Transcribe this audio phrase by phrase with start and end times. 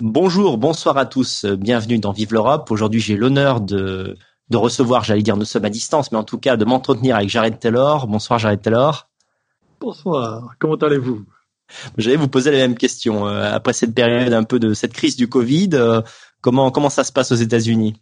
[0.00, 2.70] Bonjour, bonsoir à tous, bienvenue dans Vive l'Europe.
[2.70, 4.16] Aujourd'hui, j'ai l'honneur de,
[4.48, 7.28] de recevoir, j'allais dire nous sommes à distance, mais en tout cas de m'entretenir avec
[7.28, 8.06] Jared Taylor.
[8.06, 9.08] Bonsoir Jared Taylor.
[9.80, 11.24] Bonsoir, comment allez-vous?
[11.96, 13.26] J'allais vous poser la même question.
[13.26, 16.00] Euh, après cette période un peu de cette crise du Covid, euh,
[16.42, 18.00] comment, comment ça se passe aux États-Unis?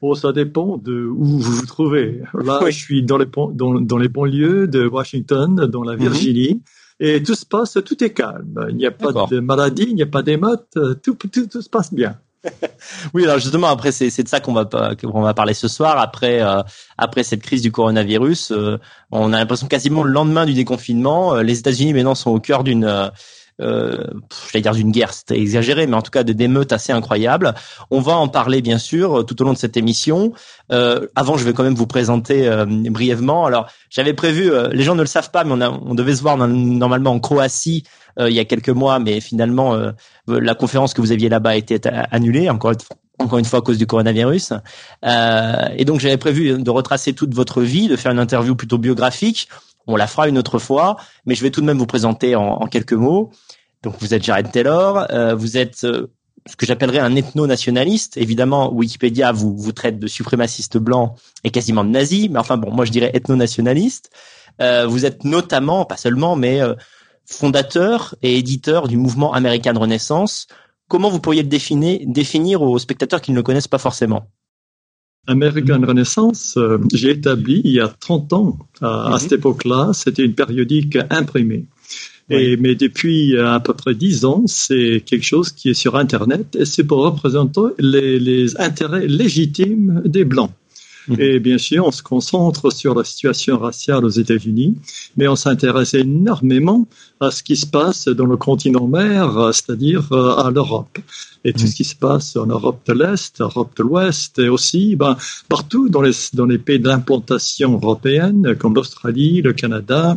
[0.00, 2.22] Oh, ça dépend de où vous vous trouvez.
[2.32, 5.98] Là, je suis dans les, dans, dans, les banlieues de Washington, dans la mhm.
[5.98, 6.62] Virginie
[7.00, 8.66] et tout se passe, tout est calme.
[8.70, 11.62] Il n'y a pas de maladie, il n'y a pas d'émeute, euh, tout, tout, tout
[11.62, 12.18] se passe bien.
[13.14, 14.64] oui, alors justement après c'est c'est de ça qu'on va
[14.94, 16.62] qu'on va parler ce soir après euh,
[16.96, 18.78] après cette crise du coronavirus, euh,
[19.10, 23.10] on a l'impression quasiment le lendemain du déconfinement, les États-Unis maintenant sont au cœur d'une
[23.60, 24.04] euh,
[24.52, 27.54] j'allais dire d'une guerre, c'était exagéré, mais en tout cas de d'émeutes assez incroyables.
[27.90, 30.32] On va en parler bien sûr tout au long de cette émission.
[30.72, 33.46] Euh, avant, je vais quand même vous présenter euh, brièvement.
[33.46, 36.14] Alors, j'avais prévu, euh, les gens ne le savent pas, mais on, a, on devait
[36.14, 37.84] se voir normalement en Croatie
[38.20, 39.80] il y a quelques mois, mais finalement,
[40.26, 41.78] la conférence que vous aviez là-bas a été
[42.10, 42.72] annulée encore
[43.18, 44.52] encore une fois à cause du coronavirus.
[45.04, 48.78] Euh, et donc j'avais prévu de retracer toute votre vie, de faire une interview plutôt
[48.78, 49.48] biographique.
[49.88, 52.66] On la fera une autre fois, mais je vais tout de même vous présenter en,
[52.66, 53.30] quelques mots.
[53.82, 56.08] Donc vous êtes Jared Taylor, euh, vous êtes euh,
[56.46, 58.18] ce que j'appellerais un ethno-nationaliste.
[58.18, 62.70] Évidemment, Wikipédia vous vous traite de suprémaciste blanc et quasiment de nazi, mais enfin bon,
[62.70, 64.10] moi je dirais ethno-nationaliste.
[64.60, 66.60] Euh, vous êtes notamment, pas seulement, mais
[67.24, 70.48] fondateur et éditeur du mouvement American Renaissance.
[70.88, 74.26] Comment vous pourriez le définir aux spectateurs qui ne le connaissent pas forcément?
[75.28, 78.58] American Renaissance, euh, j'ai établi il y a 30 ans.
[78.80, 79.18] À, mhm.
[79.18, 81.66] cette époque-là, c'était une périodique imprimée.
[82.30, 85.96] Et, mais depuis euh, à peu près 10 ans, c'est quelque chose qui est sur
[85.96, 90.50] Internet et c'est pour représenter les, les intérêts légitimes des Blancs.
[91.16, 94.76] Et bien sûr, on se concentre sur la situation raciale aux États-Unis,
[95.16, 96.86] mais on s'intéresse énormément
[97.20, 100.98] à ce qui se passe dans le continent mer, c'est-à-dire euh, à l'Europe.
[101.44, 104.96] Et tout ce qui se passe en Europe de l'Est, Europe de l'Ouest, et aussi
[104.96, 105.16] ben,
[105.48, 110.16] partout dans les, dans les pays d'implantation européenne, comme l'Australie, le Canada.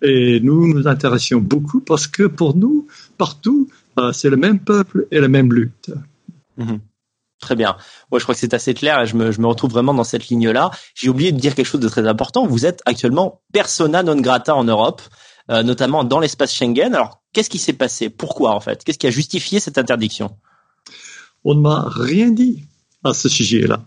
[0.00, 2.86] Et nous nous intéressions beaucoup parce que pour nous,
[3.18, 5.90] partout, euh, c'est le même peuple et la même lutte.
[6.56, 6.80] Mhm.
[7.42, 7.76] Très bien.
[8.12, 10.70] Moi, je crois que c'est assez clair et je me, retrouve vraiment dans cette ligne-là.
[10.94, 12.46] J'ai oublié de dire quelque chose de très important.
[12.46, 15.02] Vous êtes actuellement persona non grata en Europe,
[15.50, 16.94] euh, notamment dans l'espace Schengen.
[16.94, 18.10] Alors, qu'est-ce qui s'est passé?
[18.10, 18.84] Pourquoi, en fait?
[18.84, 20.30] Qu'est-ce qui a justifié cette interdiction?
[21.42, 22.62] On ne m'a rien dit
[23.02, 23.82] à ce sujet-là.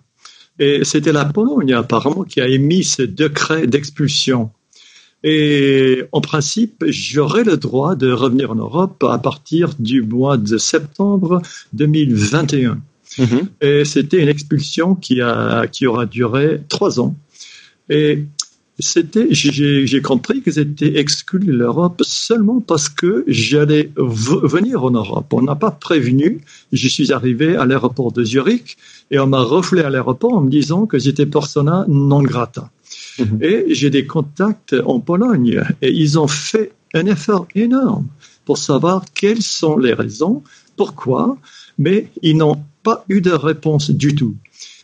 [0.59, 4.51] Et c'était la Pologne, apparemment, qui a émis ce décret d'expulsion.
[5.23, 10.57] Et en principe, j'aurais le droit de revenir en Europe à partir du mois de
[10.57, 11.41] septembre
[11.71, 12.81] 2021.
[13.17, 13.49] Mhm.
[13.61, 17.15] Et c'était une expulsion qui, a, qui aura duré trois ans.
[17.89, 18.25] Et
[18.79, 25.31] c'était, j'ai compris que j'étais exclu de l'Europe seulement parce que j'allais venir en Europe.
[25.31, 26.41] On n'a pas prévenu.
[26.73, 28.77] Je suis arrivé à l'aéroport de Zurich
[29.11, 32.69] et on m'a reflé à l'aéroport en me disant que j'étais persona non grata.
[33.17, 33.39] Mhm.
[33.41, 38.07] Et j'ai des contacts en Pologne et ils ont fait un effort énorme
[38.43, 40.43] pour savoir quelles sont les raisons,
[40.75, 41.37] pourquoi,
[41.77, 44.35] mais ils n'ont pas eu de réponse du tout.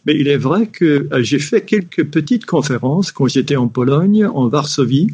[0.06, 4.26] Mais il est vrai que euh, j'ai fait quelques petites conférences quand j'étais en Pologne,
[4.26, 5.08] en Varsovie,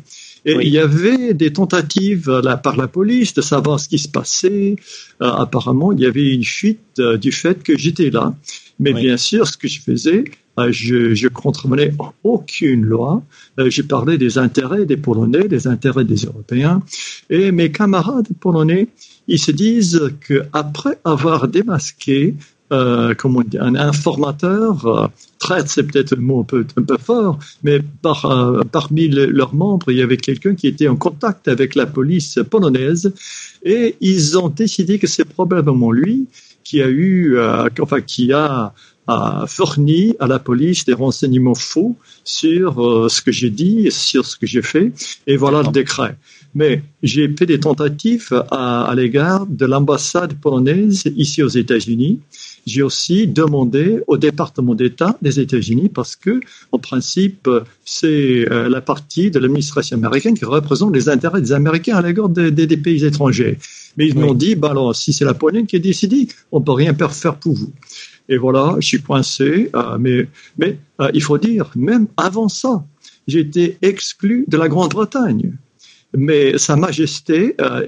[0.45, 4.07] et il y avait des tentatives là, par la police de savoir ce qui se
[4.07, 4.77] passait.
[5.21, 8.33] Euh, apparemment, il y avait une fuite euh, du fait que j'étais là.
[8.79, 10.23] Mais bien sûr, ce que je faisais,
[10.69, 11.91] je, je contrevenais
[12.23, 13.23] aucune loi.
[13.57, 16.83] J'ai parlé des intérêts des Polonais, des intérêts des Européens.
[17.31, 18.87] Et mes camarades polonais,
[19.27, 22.35] ils se disent qu'après avoir démasqué
[22.71, 25.07] euh, comment dire, un informateur, euh,
[25.39, 29.55] traite, c'est peut-être un mot un peu, un peu fort, mais par, euh, parmi leurs
[29.55, 33.13] membres, il y avait quelqu'un qui était en contact avec la police polonaise
[33.63, 36.27] et ils ont décidé que c'est probablement lui
[36.63, 38.73] qui a eu, euh, enfin, qui a,
[39.07, 41.95] a, fourni à la police des renseignements faux
[42.25, 44.91] sur ce que j'ai dit, sur ce que j'ai fait,
[45.25, 46.17] et voilà le décret.
[46.53, 52.19] Mais j'ai fait des tentatives à, à l'égard de l'ambassade polonaise ici aux États-Unis
[52.67, 56.41] j'ai aussi demandé au département d'État des États-Unis parce que,
[56.73, 57.49] en principe,
[57.85, 62.27] c'est euh, la partie de l'administration américaine qui représente les intérêts des Américains à l'égard
[62.27, 63.57] des, pays étrangers.
[63.95, 66.73] Mais ils m'ont dit, bah alors, si c'est la Pologne qui a décidé, on peut
[66.73, 67.71] rien faire pour vous.
[68.27, 69.69] Et voilà, je suis coincé.
[69.73, 70.27] Euh, mais
[70.57, 72.83] mais euh, il faut dire, même avant ça,
[73.27, 75.53] j'ai été exclu de la Grande-Bretagne.
[76.13, 77.83] Mais Sa Majesté, euh,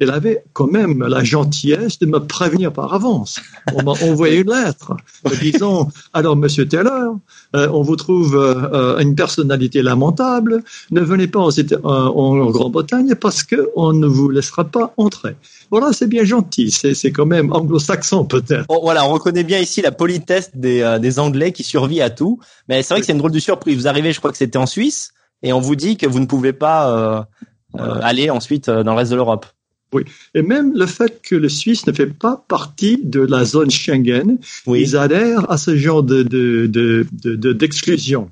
[0.00, 3.40] elle, avait quand même la gentillesse de me prévenir par avance.
[3.74, 4.96] On m'a envoyé une lettre
[5.40, 7.18] disant alors Monsieur Taylor,
[7.54, 13.68] euh, on vous trouve euh, une personnalité lamentable, ne venez pas en, Grande-Bretagne parce que
[13.76, 15.36] on ne vous laissera pas entrer.
[15.70, 18.66] Voilà, c'est bien gentil, c'est quand même anglo-saxon peut-être.
[18.82, 22.82] voilà, on reconnaît bien ici la politesse des, des Anglais qui survit à tout, mais
[22.82, 23.76] c'est vrai que c'est une drôle de surprise.
[23.76, 25.12] Vous arrivez, je crois que c'était en Suisse,
[25.42, 27.28] et on vous dit que vous ne pouvez pas
[27.78, 29.46] aller ensuite euh, dans le reste de l'Europe.
[29.92, 30.02] Oui,
[30.34, 34.36] et même le fait que le Suisse ne fait pas partie de la zone Schengen,
[34.66, 36.22] ils adhèrent à ce genre de
[37.52, 38.30] d'exclusion.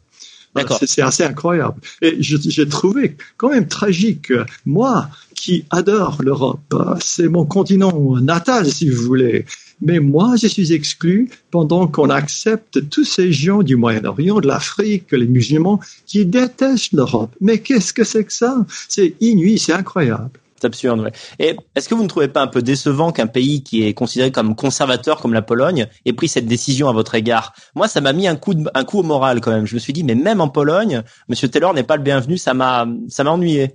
[0.55, 1.81] De, de, c'est assez incroyable.
[2.03, 4.33] Et j'ai trouvé quand même tragique,
[4.67, 9.47] moi qui adore l'Europe, c'est mon continent natal si vous voulez,
[9.81, 15.12] mais moi, je suis exclu pendant qu'on accepte tous ces gens du Moyen-Orient, de l'Afrique,
[15.12, 17.34] les musulmans, qui détestent l'Europe.
[17.40, 18.64] Mais qu'est-ce que c'est que ça?
[18.88, 20.31] C'est inouï, c'est incroyable.
[20.58, 21.12] C'est absurde, ouais.
[21.38, 24.32] Et est-ce que vous ne trouvez pas un peu décevant qu'un pays qui est considéré
[24.32, 27.55] comme conservateur, comme la Pologne, ait pris cette décision à votre égard?
[27.75, 29.67] Moi, ça m'a mis un coup, un coup au moral quand même.
[29.67, 32.38] Je me suis dit, mais même en Pologne, Monsieur Taylor n'est pas le bienvenu.
[32.38, 33.73] Ça m'a, ça m'a ennuyé.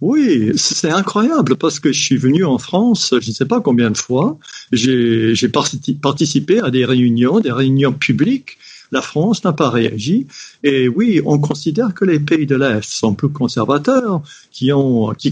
[0.00, 3.90] Oui, c'est incroyable parce que je suis venu en France, je ne sais pas combien
[3.90, 4.38] de fois.
[4.72, 8.56] J'ai participé à des réunions, des réunions publiques.
[8.92, 10.26] La France n'a pas réagi.
[10.64, 14.70] Et oui, on considère que les pays de l'Est sont plus conservateurs, qui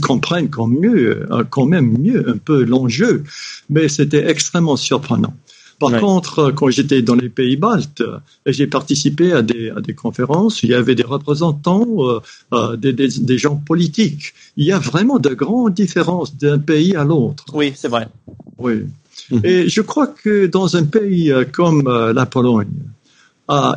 [0.00, 3.24] comprennent mieux, quand même mieux un peu l'enjeu.
[3.70, 5.34] Mais c'était extrêmement surprenant.
[5.78, 8.02] Par contre, quand j'étais dans les pays baltes,
[8.46, 12.20] j'ai participé à des, à des conférences, il y avait des représentants, euh,
[12.52, 14.34] euh des, des, des, gens politiques.
[14.56, 17.44] Il y a vraiment de grandes différences d'un pays à l'autre.
[17.52, 18.08] Oui, c'est vrai.
[18.58, 18.86] Oui.
[19.30, 19.40] Mhm.
[19.44, 22.68] Et je crois que dans un pays euh, comme euh, la Pologne,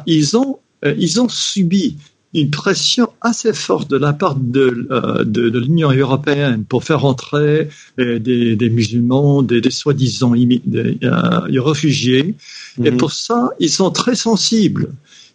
[0.07, 1.97] ils ont ils ont subi
[2.33, 7.03] une pression assez forte de la part de, euh, de, de l'Union européenne pour faire
[7.05, 7.67] entrer
[7.99, 12.35] euh, des, des, musulmans, des, des soi-disant euh, réfugiés.
[12.83, 12.97] Et mhm.
[12.97, 14.89] pour ça, ils sont très sensibles.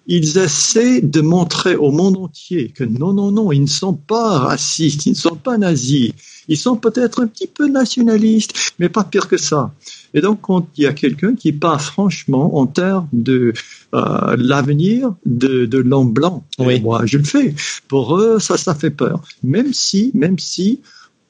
[0.06, 4.38] Ils essaient de montrer au monde entier que non, non, non, ils ne sont pas
[4.38, 6.12] racistes, ils ne sont pas nazis.
[6.48, 9.72] Ils sont peut-être un petit peu nationalistes, mais pas pire que ça.
[10.14, 13.52] Et donc, quand il y a quelqu'un qui parle franchement en termes de
[13.94, 17.54] euh, l'avenir de, de l'homme blanc, moi, je le fais.
[17.88, 19.22] Pour eux, ça, ça fait peur.
[19.42, 20.80] Même si, même si,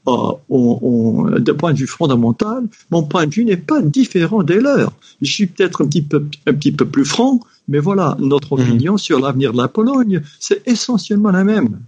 [0.07, 4.61] on, on, de point de vue fondamental, mon point de vue n'est pas différent des
[4.61, 4.93] leurs.
[5.21, 8.63] Je suis peut-être un petit peu, un petit peu plus franc, mais voilà, notre mhm.
[8.63, 11.81] opinion sur l'avenir de la Pologne, c'est essentiellement la même.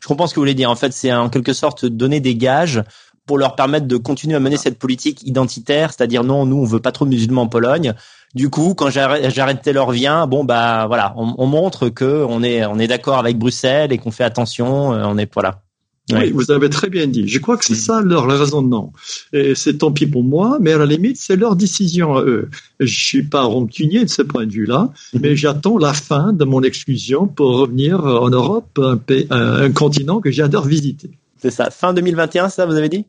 [0.00, 0.70] Je comprends ce que vous voulez dire.
[0.70, 2.82] En fait, c'est en quelque sorte donner des gages
[3.26, 6.80] pour leur permettre de continuer à mener cette politique identitaire, c'est-à-dire non, nous on veut
[6.80, 7.94] pas trop de musulmans en Pologne.
[8.34, 12.66] Du coup, quand j'arrête Taylor vient, bon bah voilà, on, on, montre que on est
[12.66, 15.61] on est d'accord avec Bruxelles et qu'on fait attention, euh, on est voilà.
[16.10, 17.28] Oui, vous avez très bien dit.
[17.28, 18.92] Je crois que c'est ça leur raisonnement.
[19.32, 22.50] Et c'est tant pis pour moi, mais à la limite, c'est leur décision à eux.
[22.80, 25.20] Je suis pas rancunier de ce point de vue-là, mhm.
[25.22, 28.98] mais j'attends la fin de mon exclusion pour revenir en Europe, un,
[29.30, 31.10] un continent que j'adore visiter.
[31.38, 31.70] C'est ça.
[31.70, 33.06] Fin 2021, ça, vous avez dit?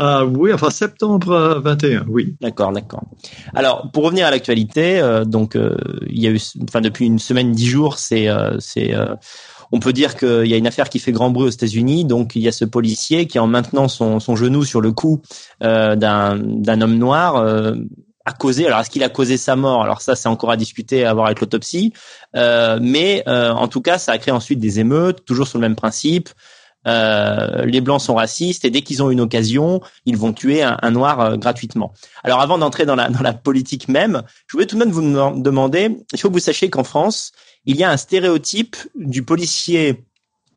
[0.00, 2.36] Ah oui, enfin septembre 21, oui.
[2.40, 3.02] D'accord, d'accord.
[3.52, 5.76] Alors pour revenir à l'actualité, euh, donc euh,
[6.08, 8.94] il y a eu, enfin depuis une semaine, dix jours, c'est, euh, c'est,
[9.72, 12.04] on peut dire qu'il y a une affaire qui fait grand bruit aux États-Unis.
[12.04, 15.20] Donc il y a ce policier qui, en maintenant son, son genou sur le cou
[15.60, 17.36] d'un, d'un homme noir,
[18.24, 18.66] a causé.
[18.66, 19.82] Alors est-ce qu'il a causé sa mort?
[19.82, 21.92] Alors ça, c'est encore à discuter, à voir avec l'autopsie.
[22.34, 26.30] mais en tout cas, ça a créé ensuite des émeutes, toujours sur le même principe.
[26.86, 30.90] Euh, les blancs sont racistes et dès qu'ils ont une occasion, ils vont tuer un,
[30.90, 31.92] noir euh, gratuitement.
[32.22, 35.02] Alors avant d'entrer dans la, dans la politique même, je voulais tout de même vous
[35.40, 37.32] demander, il faut que vous sachiez qu'en France,
[37.68, 40.02] il y a un stéréotype du policier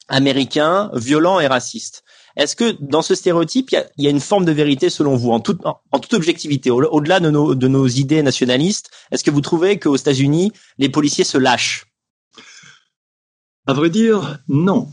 [0.07, 2.03] américain violent et raciste.
[2.37, 5.41] Est-ce que dans ce stéréotype, il y a, une forme de vérité selon vous, en
[5.41, 9.77] toute, en, toute objectivité, au-delà de nos, de nos idées nationalistes Est-ce que vous trouvez
[9.77, 11.87] qu'aux États-Unis, les policiers se lâchent?
[13.67, 14.87] À vrai dire, non.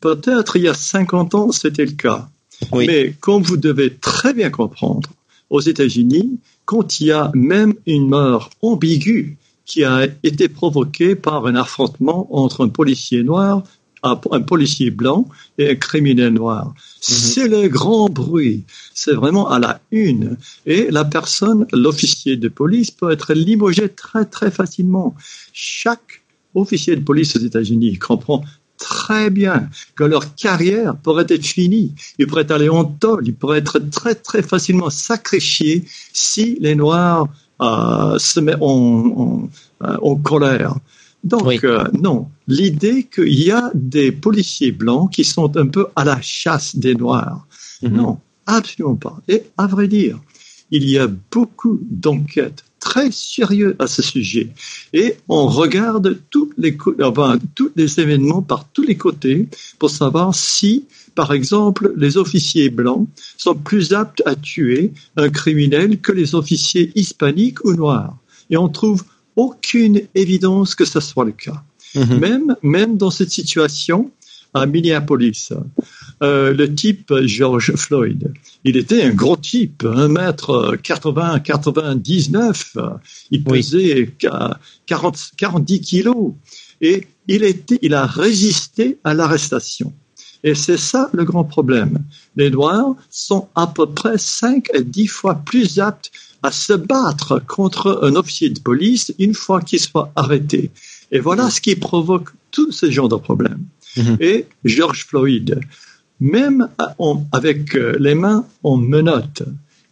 [0.00, 2.28] Peut-être il y a 50 ans, c'était le cas.
[2.72, 5.10] Mais comme vous devez très bien comprendre,
[5.48, 9.36] aux États-Unis, quand il y a même une mort ambiguë
[9.72, 13.62] qui a été provoquée par un affrontement entre un policier noir,
[14.02, 15.26] un policier blanc
[15.56, 16.66] et un criminel noir.
[16.66, 16.74] Mhm.
[17.00, 18.64] C'est le grand bruit.
[18.92, 20.36] C'est vraiment à la une.
[20.66, 25.14] Et la personne, l'officier de police, peut être limogé très très facilement.
[25.54, 26.22] Chaque
[26.54, 28.44] officier de police aux États-Unis comprend
[28.76, 31.94] très bien que leur carrière pourrait être finie.
[32.18, 37.28] Ils pourraient aller en tôle, ils pourraient être très très facilement sacrifiés si les Noirs
[38.18, 39.48] se mettent en,
[39.80, 40.74] en, euh, colère.
[41.24, 46.04] Donc, euh, non, l'idée qu'il y a des policiers blancs qui sont un peu à
[46.04, 47.46] la chasse des Noirs,
[47.82, 47.92] mhm.
[47.92, 49.20] non, absolument pas.
[49.28, 50.18] Et à vrai dire,
[50.70, 54.48] il y a beaucoup d'enquêtes très sérieuses à ce sujet.
[54.92, 59.48] Et on regarde tous les, enfin, tous les événements par tous les côtés
[59.78, 63.06] pour savoir si, par exemple, les officiers blancs
[63.38, 68.16] sont plus aptes à tuer un criminel que les officiers hispaniques ou noirs.
[68.50, 69.04] Et on trouve
[69.36, 71.62] aucune évidence que ce soit le cas.
[71.94, 72.18] Mhm.
[72.18, 74.10] Même, même dans cette situation,
[74.54, 75.50] à Minneapolis,
[76.22, 78.32] euh, le type George Floyd,
[78.64, 82.76] il était un gros type, un mètre 80, 99,
[83.30, 84.14] il pesait
[84.86, 86.32] 40, 40 kilos
[86.80, 89.92] et il, était, il a résisté à l'arrestation.
[90.44, 91.98] Et c'est ça le grand problème.
[92.36, 96.10] Les Noirs sont à peu près 5 à 10 fois plus aptes
[96.42, 100.70] à se battre contre un officier de police une fois qu'il soit arrêté.
[101.12, 103.64] Et voilà ce qui provoque tout ce genre de problèmes.
[103.96, 104.16] Mhm.
[104.20, 105.60] Et George Floyd,
[106.20, 106.68] même
[107.32, 109.42] avec euh, les mains en menottes,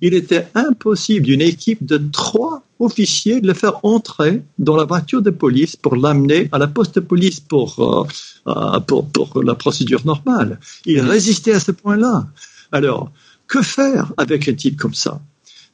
[0.01, 5.21] il était impossible d'une équipe de trois officiers de le faire entrer dans la voiture
[5.21, 8.07] de police pour l'amener à la poste de police pour, euh,
[8.51, 10.59] euh, pour, pour, la procédure normale.
[10.87, 11.09] Il mhm.
[11.09, 12.27] résistait à ce point-là.
[12.73, 13.13] Alors,
[13.47, 15.21] que faire avec un type comme ça?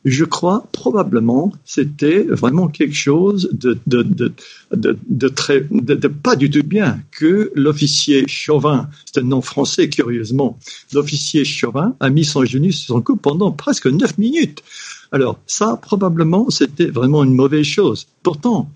[0.07, 8.25] Je crois probablement c'était vraiment quelque chose de, de, pas du tout bien que l'officier
[8.29, 10.59] Chauvin, c'est un nom français curieusement,
[10.93, 14.63] l'officier Chauvin a mis son genou sur son cou pendant presque neuf minutes.
[15.11, 18.07] Alors ça, probablement, c'était vraiment une mauvaise chose.
[18.23, 18.71] Pourtant,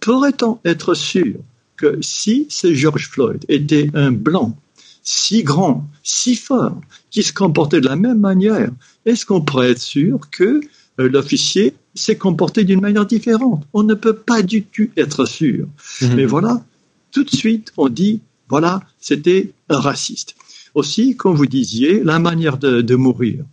[0.00, 1.34] pourrait-on être sûr
[1.76, 4.56] que si ce George Floyd était un blanc
[5.04, 6.80] si grand, si fort,
[7.10, 8.70] qui se comportait de la même manière,
[9.04, 10.60] est-ce qu'on pourrait être sûr que
[10.98, 13.64] euh, l'officier s'est comporté d'une manière différente?
[13.74, 15.68] On ne peut pas du tout être sûr.
[16.00, 16.14] Mhm.
[16.14, 16.64] Mais voilà,
[17.12, 20.34] tout de suite, on dit, voilà, c'était un raciste.
[20.74, 23.44] Aussi, comme vous disiez, la manière de, mourir.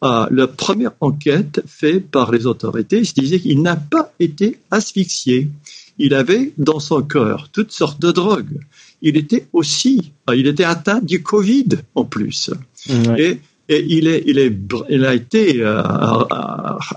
[0.00, 5.50] Ah, la première enquête faite par les autorités se disait qu'il n'a pas été asphyxié.
[5.98, 8.60] Il avait dans son corps toutes sortes de drogues
[9.02, 12.50] il était aussi, euh, il était atteint du Covid en plus.
[13.18, 14.56] Et, il, est, il, est,
[14.88, 15.82] il a été, euh,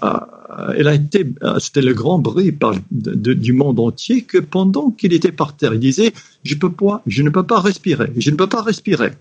[0.03, 1.25] euh, il a été,
[1.57, 5.79] c'était le grand bruit par, du monde entier que pendant qu'il était par terre, il
[5.79, 6.13] disait,
[6.43, 9.11] je peux pas, je ne peux pas respirer, je ne peux pas respirer.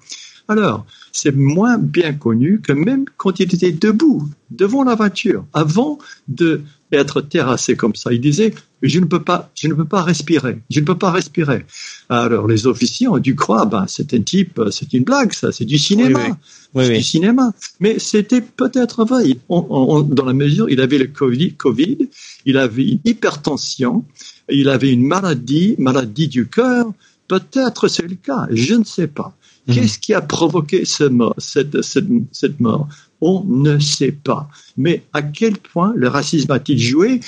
[0.49, 5.99] Alors, c'est moins bien connu que même quand il était debout devant la voiture, avant
[6.27, 10.03] de être terrassé comme ça, il disait je ne peux pas, je ne peux pas
[10.03, 11.65] respirer, je ne peux pas respirer.
[12.09, 15.65] Alors les officiers ont dû croire, ben c'est un type, c'est une blague, ça, c'est
[15.65, 16.39] du cinéma,
[16.75, 17.53] c'est du cinéma.
[17.81, 19.37] Mais c'était peut-être vrai.
[19.49, 22.09] dans la mesure, il avait le COVID, COVID,
[22.47, 24.05] il avait une hypertension,
[24.49, 26.87] il avait une maladie, maladie du cœur.
[27.27, 29.35] Peut-être c'est le cas, je ne sais pas.
[29.67, 29.75] Mhm.
[29.75, 32.89] Qu'est-ce qui a provoqué ce mort, cette, cette, cette mort?
[33.21, 34.49] On ne sait pas.
[34.77, 37.21] Mais à quel point le racisme a-t-il joué?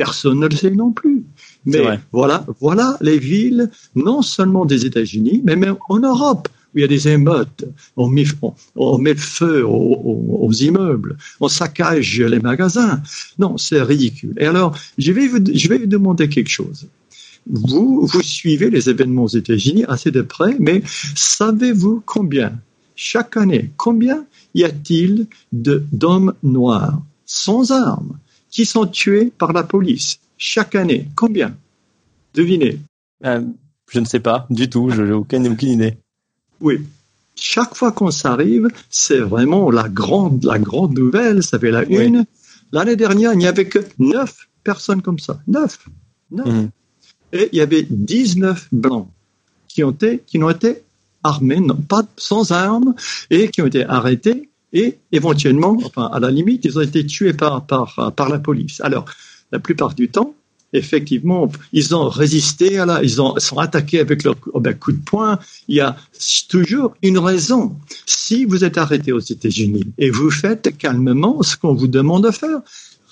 [0.00, 1.24] Personne ne le sait non plus.
[1.66, 6.80] Mais voilà, voilà les villes, non seulement des États-Unis, mais même en Europe, où il
[6.80, 7.66] y a des émeutes,
[7.96, 8.24] on met,
[8.76, 13.02] on, met le feu aux, immeubles, on saccage les magasins.
[13.38, 14.34] Non, c'est ridicule.
[14.38, 16.88] Et alors, je vais, vous, je vais vous demander quelque chose.
[17.46, 20.82] Vous, vous suivez les événements aux États-Unis assez de près, mais
[21.14, 22.58] savez-vous combien,
[22.94, 28.18] chaque année, combien y a-t-il d'hommes noirs sans armes?
[28.50, 31.56] Qui sont tués par la police chaque année Combien?
[32.34, 32.80] Devinez.
[33.24, 33.42] Euh,
[33.90, 35.96] je ne sais pas du tout, je n'ai aucune, idée.
[36.60, 36.80] Oui.
[37.34, 42.24] Chaque fois qu'on s'arrive, c'est vraiment la grande, la grande nouvelle, ça fait la une.
[42.72, 45.40] L'année dernière, il n'y avait que neuf personnes comme ça.
[45.46, 45.88] Neuf.
[46.30, 46.46] Neuf.
[46.46, 46.70] Mhm.
[47.32, 49.08] Et il y avait 19 blancs
[49.68, 50.82] qui ont été, qui ont été
[51.22, 52.94] armés, non, pas sans armes,
[53.30, 57.32] et qui ont été arrêtés et éventuellement, enfin, à la limite, ils ont été tués
[57.32, 58.80] par, par, par la police.
[58.82, 59.06] Alors,
[59.52, 60.34] la plupart du temps,
[60.72, 65.02] effectivement, ils ont résisté à la, ils ont, sont attaqués avec leur ben, coup de
[65.04, 65.38] poing.
[65.68, 65.96] Il y a
[66.48, 67.76] toujours une raison.
[68.06, 72.30] Si vous êtes arrêté aux États-Unis et vous faites calmement ce qu'on vous demande de
[72.30, 72.60] faire,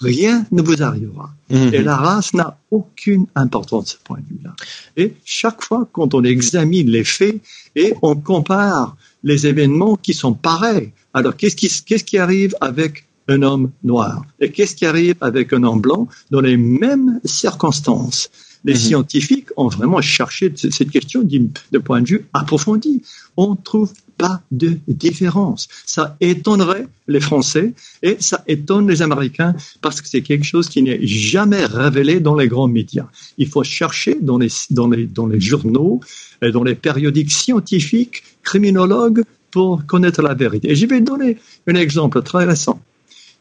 [0.00, 1.30] rien ne vous arrivera.
[1.50, 1.74] Mhm.
[1.74, 4.54] Et la race n'a aucune importance de ce point de vue-là.
[4.96, 7.40] Et chaque fois, quand on examine les faits
[7.74, 13.06] et on compare les événements qui sont pareils, alors qu'est-ce qui, qu'est-ce qui arrive avec
[13.28, 14.24] un homme noir?
[14.40, 18.30] Et qu'est-ce qui arrive avec un homme blanc dans les mêmes circonstances?
[18.64, 18.78] Les mhm.
[18.80, 23.02] scientifiques ont vraiment cherché cette question d'un point de vue approfondi.
[23.36, 25.68] On trouve pas de différence.
[25.86, 27.72] Ça étonnerait les Français
[28.02, 32.34] et ça étonne les Américains parce que c'est quelque chose qui n'est jamais révélé dans
[32.34, 33.06] les grands médias.
[33.38, 36.00] Il faut chercher dans les, dans les, dans les journaux,
[36.42, 40.70] et dans les périodiques scientifiques, criminologues, pour connaître la vérité.
[40.70, 42.80] Et je vais donner un exemple très récent.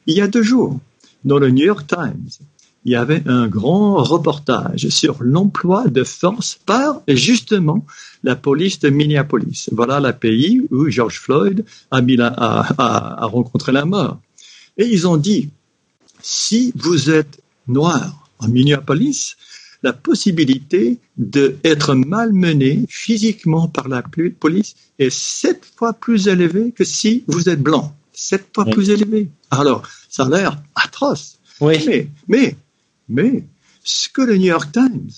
[0.05, 0.79] Il y a deux jours,
[1.25, 2.29] dans le New York Times,
[2.85, 7.85] il y avait un grand reportage sur l'emploi de force par justement
[8.23, 9.69] la police de Minneapolis.
[9.73, 11.99] Voilà le pays où George Floyd a,
[12.77, 14.21] a, rencontré la mort.
[14.77, 15.49] Et ils ont dit,
[16.21, 19.35] si vous êtes noir en Minneapolis,
[19.84, 24.03] la possibilité d'être malmené physiquement par la
[24.39, 27.96] police est sept fois plus élevée que si vous êtes blanc.
[28.13, 29.29] Sept fois plus élevée.
[29.51, 31.39] Alors, ça a l'air atroce.
[31.62, 31.84] Oui.
[31.88, 32.55] Mais, mais
[33.07, 33.43] mais
[33.84, 35.10] ce que le New York Times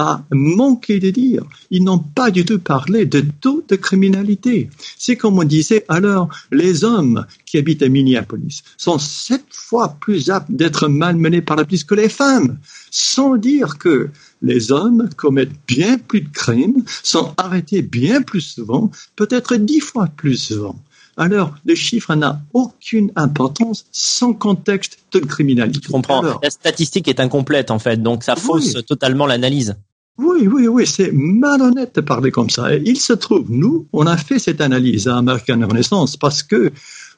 [0.00, 4.70] a manqué de dire, ils n'ont pas du tout parlé de taux de criminalité.
[4.96, 10.30] C'est comme on disait, alors les hommes qui habitent à Minneapolis sont sept fois plus
[10.30, 12.58] aptes d'être malmenés par la police que les femmes,
[12.90, 14.08] sans dire que
[14.42, 20.06] les hommes commettent bien plus de crimes, sont arrêtés bien plus souvent, peut-être dix fois
[20.06, 20.76] plus souvent
[21.16, 25.80] alors le chiffre n'a aucune importance sans contexte de criminalité.
[25.84, 26.22] Je comprends.
[26.42, 29.76] la statistique est incomplète en fait, donc ça fausse totalement l'analyse.
[30.22, 32.74] Oui, oui, oui, c'est malhonnête de parler comme ça.
[32.74, 36.70] il se trouve, nous, on a fait cette analyse à American Renaissance parce que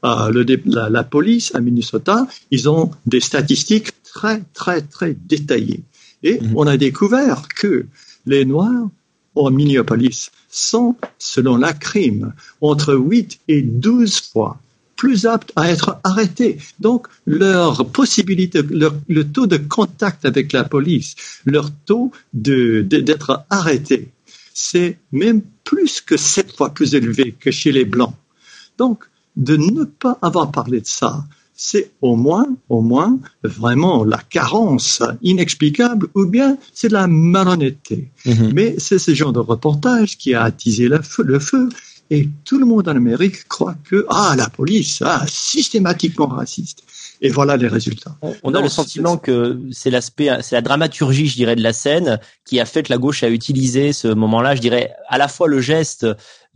[0.04, 5.82] euh, la, police à Minnesota, ils ont des statistiques très, très, très détaillées.
[6.22, 6.52] Et mhm.
[6.54, 7.86] on a découvert que
[8.26, 8.88] les Noirs
[9.34, 14.60] au Minneapolis sont, selon la crime, entre 8 et 12 fois
[15.02, 16.58] plus aptes à être arrêtés.
[16.78, 24.10] Donc, leur possibilité, le taux de contact avec la police, leur taux d'être de, arrêtés,
[24.54, 28.14] c'est même plus que sept fois plus élevé que chez les Blancs.
[28.78, 29.02] Donc,
[29.34, 35.02] de ne pas avoir parlé de ça, c'est au moins, au moins, vraiment la carence
[35.20, 38.12] inexplicable ou bien c'est la malhonnêteté.
[38.24, 38.52] Mhm.
[38.54, 41.68] Mais c'est ce genre de reportage qui a attisé le feu, le feu
[42.10, 46.82] et tout le monde en Amérique croit que ah la police ah systématiquement raciste.
[47.24, 48.16] Et voilà les résultats.
[48.42, 52.18] On a le sentiment que c'est l'aspect, c'est la dramaturgie, je dirais, de la scène
[52.44, 55.46] qui a fait que la gauche a utilisé ce moment-là, je dirais, à la fois
[55.46, 56.04] le geste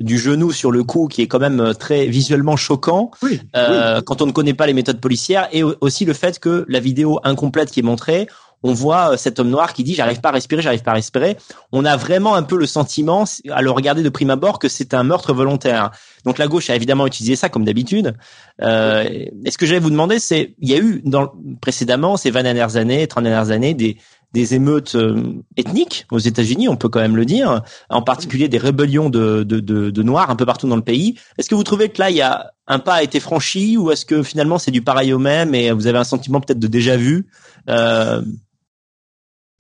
[0.01, 3.13] du genou sur le cou qui est quand même très visuellement choquant
[3.55, 6.81] euh, quand on ne connaît pas les méthodes policières et aussi le fait que la
[6.81, 8.29] vidéo incomplète qui est montrée
[8.63, 10.95] on voit euh, cet homme noir qui dit j'arrive pas à respirer, j'arrive pas à
[10.95, 11.37] respirer.
[11.73, 14.95] On a vraiment un peu le sentiment, à le regarder de prime abord, que c'est
[14.95, 15.91] un meurtre volontaire.
[16.25, 18.15] Donc la gauche a évidemment utilisé ça comme d'habitude.
[18.63, 22.31] Euh, et ce que j'allais vous demander, c'est il y a eu dans, précédemment ces
[22.31, 23.99] 20 dernières années, 30 dernières années, des
[24.33, 28.59] des émeutes euh, ethniques aux États-Unis, on peut quand même le dire, en particulier des
[28.59, 31.19] rébellions de, de, de, de noirs un peu partout dans le pays.
[31.39, 33.91] Est-ce que vous trouvez que là, il y a un pas a été franchi ou
[33.91, 36.67] est-ce que finalement c'est du pareil au même et vous avez un sentiment peut-être de
[36.67, 37.29] déjà vu
[37.71, 38.21] euh...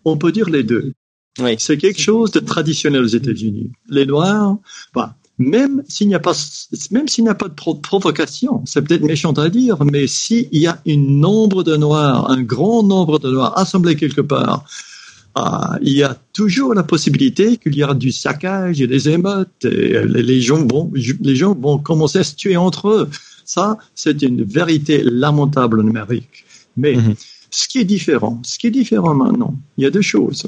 [0.06, 0.92] On peut dire les deux.
[1.40, 1.56] Oui.
[1.58, 3.72] C'est quelque chose de traditionnel aux États-Unis.
[3.90, 4.56] Les Noirs,
[4.94, 6.32] bah, même s'il n'y a pas,
[6.92, 10.68] même s'il n'y a pas de provocation, c'est peut-être méchant à dire, mais s'il y
[10.68, 14.64] a un nombre de Noirs, un grand nombre de Noirs assemblés quelque part,
[15.34, 19.64] ah, il y a toujours la possibilité qu'il y aura du saccage et des émeutes,
[19.64, 23.10] et les gens vont, les gens vont commencer à se tuer entre eux.
[23.44, 26.46] Ça, c'est une vérité lamentable en Amérique.
[26.76, 27.14] Mais mhm.
[27.50, 30.46] Ce qui est différent, ce qui est différent maintenant, il y a deux choses.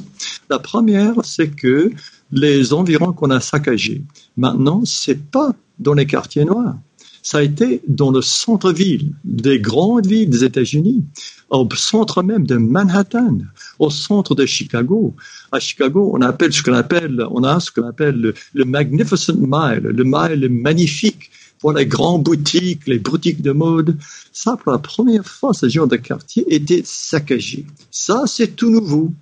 [0.51, 1.91] La première, c'est que
[2.33, 4.03] les environs qu'on a saccagés,
[4.37, 6.77] maintenant, c'est pas dans les quartiers noirs.
[7.23, 11.05] Ça a été dans le centre-ville des grandes villes des États-Unis,
[11.51, 13.39] au centre même de Manhattan,
[13.79, 15.15] au centre de Chicago.
[15.53, 19.37] À Chicago, on appelle ce qu'on appelle, on a ce qu'on appelle le, le Magnificent
[19.37, 23.97] Mile, le mile magnifique pour les grandes boutiques, les boutiques de mode.
[24.33, 27.67] Ça, pour la première fois, ce genre de quartier était saccagé.
[27.91, 29.13] Ça, c'est tout nouveau.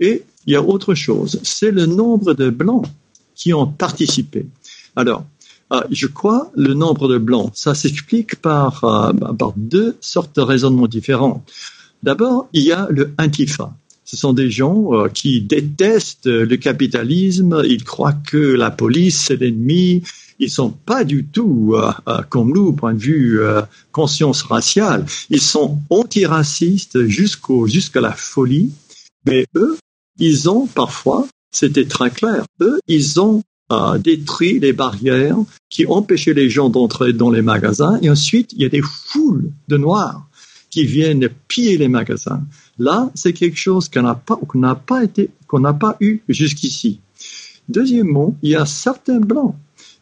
[0.00, 2.86] Et il y a autre chose, c'est le nombre de blancs
[3.34, 4.46] qui ont participé.
[4.94, 5.24] Alors,
[5.72, 10.42] euh, je crois le nombre de blancs, ça s'explique par, euh, par deux sortes de
[10.42, 11.44] raisonnements différents.
[12.02, 13.74] D'abord, il y a le Antifa.
[14.04, 19.36] Ce sont des gens euh, qui détestent le capitalisme, ils croient que la police c'est
[19.36, 20.02] l'ennemi,
[20.38, 25.06] ils sont pas du tout euh, euh, comme nous, point de vue euh, conscience raciale.
[25.30, 28.72] Ils sont antiracistes jusqu'au jusqu'à la folie.
[29.24, 29.76] Mais eux,
[30.18, 33.42] ils ont parfois, c'était très clair, eux, ils ont
[33.98, 37.98] détruit les barrières qui empêchaient les gens d'entrer dans les magasins.
[38.00, 40.28] Et ensuite, il y a des foules de noirs
[40.70, 42.44] qui viennent piller les magasins.
[42.78, 46.20] Là, c'est quelque chose qu'on n'a pas, qu'on n'a pas été, qu'on n'a pas eu
[46.28, 47.00] jusqu'ici.
[47.68, 49.56] Deuxièmement, il y a certains blancs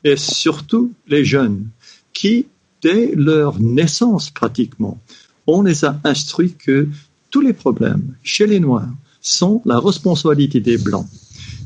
[0.04, 1.66] et surtout les jeunes
[2.12, 2.46] qui,
[2.82, 5.00] dès leur naissance pratiquement,
[5.46, 6.88] on les a instruits que
[7.30, 11.08] tous les problèmes chez les Noirs sont la responsabilité des Blancs.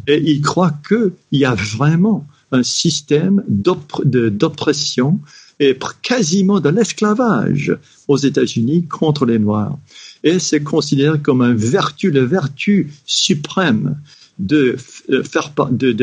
[0.07, 5.21] Et ils croient qu'il y a vraiment un système d'oppression
[5.61, 9.77] et quasiment de l'esclavage aux États-Unis contre les Noirs.
[10.23, 14.01] Et c'est considéré comme un vertu, la vertu suprême
[14.39, 14.77] de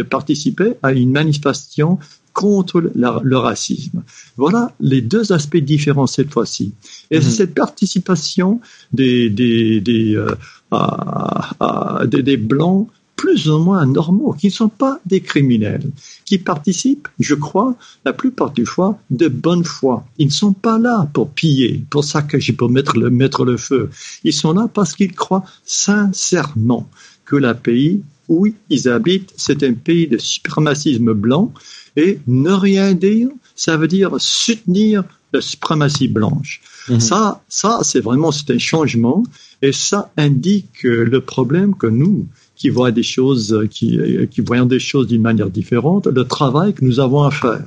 [0.04, 1.98] participer à une manifestation
[2.36, 4.04] contre le racisme.
[4.36, 6.74] Voilà les deux aspects différents cette fois-ci.
[7.10, 7.24] Et mm-hmm.
[7.24, 8.60] cette participation
[8.91, 15.00] des, des, des, euh, des, des, Blancs plus ou moins normaux, qui ne sont pas
[15.06, 15.89] des criminels,
[16.26, 20.06] qui participent, je crois, la plupart du fois, de bonne foi.
[20.17, 23.89] Ils ne sont pas là pour piller, pour saccager, pour mettre le, mettre le feu.
[24.26, 26.89] Ils sont là parce qu'ils croient sincèrement
[27.24, 31.53] que le pays où ils habitent, c'est un pays de suprémacisme blanc,
[31.95, 36.61] et ne rien dire, ça veut dire soutenir la suprématie blanche.
[36.89, 36.99] Mhm.
[36.99, 39.23] Ça, ça, c'est vraiment, c'est un changement,
[39.61, 43.99] et ça indique le problème que nous, qui voient des choses, qui,
[44.31, 47.65] qui voyons des choses d'une manière différente, le travail que nous avons à faire.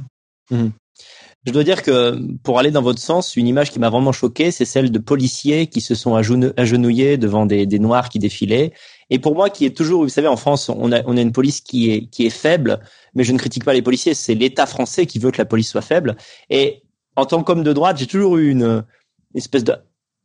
[0.50, 0.72] Mhm.
[1.46, 4.50] Je dois dire que pour aller dans votre sens, une image qui m'a vraiment choqué,
[4.50, 8.72] c'est celle de policiers qui se sont agenouillés devant des, des noirs qui défilaient.
[9.10, 11.32] Et pour moi, qui est toujours, vous savez, en France, on a, on a une
[11.32, 12.80] police qui est, qui est faible,
[13.14, 15.70] mais je ne critique pas les policiers, c'est l'État français qui veut que la police
[15.70, 16.16] soit faible.
[16.50, 16.82] Et
[17.16, 18.84] en tant qu'homme de droite, j'ai toujours eu une,
[19.34, 19.74] espèce de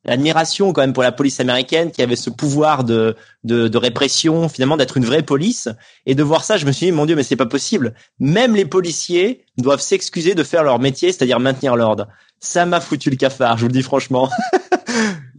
[0.05, 3.15] admiration quand même pour la police américaine qui avait ce pouvoir de,
[3.45, 5.69] de, de répression, finalement d'être une vraie police.
[6.05, 7.93] Et de voir ça, je me suis dit, mon Dieu, mais c'est pas possible.
[8.19, 12.09] Même les policiers doivent s'excuser de faire leur métier, c'est-à-dire maintenir l'ordre.
[12.39, 14.29] Ça m'a foutu le cafard, je vous le dis franchement.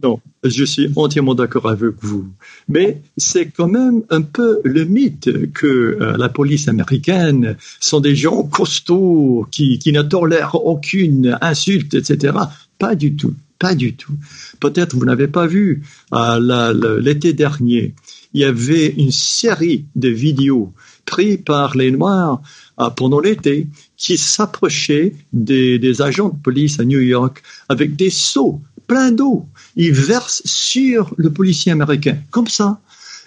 [0.03, 2.27] non, je suis entièrement d'accord avec vous.
[2.67, 8.15] Mais c'est quand même un peu le mythe que euh, la police américaine sont des
[8.15, 12.37] gens costauds qui, qui ne tolèrent aucune insulte, etc.
[12.77, 13.33] Pas du tout.
[13.57, 14.13] Pas du tout.
[14.59, 17.93] Peut-être vous n'avez pas vu, euh, l'été dernier,
[18.33, 20.73] il y avait une série de vidéos
[21.05, 22.41] prises par les Noirs
[22.81, 28.61] euh, pendant l'été qui s'approchaient des, agents de police à New York avec des seaux
[28.87, 29.47] pleins d'eau.
[29.75, 32.79] Ils versent sur le policier américain, comme ça.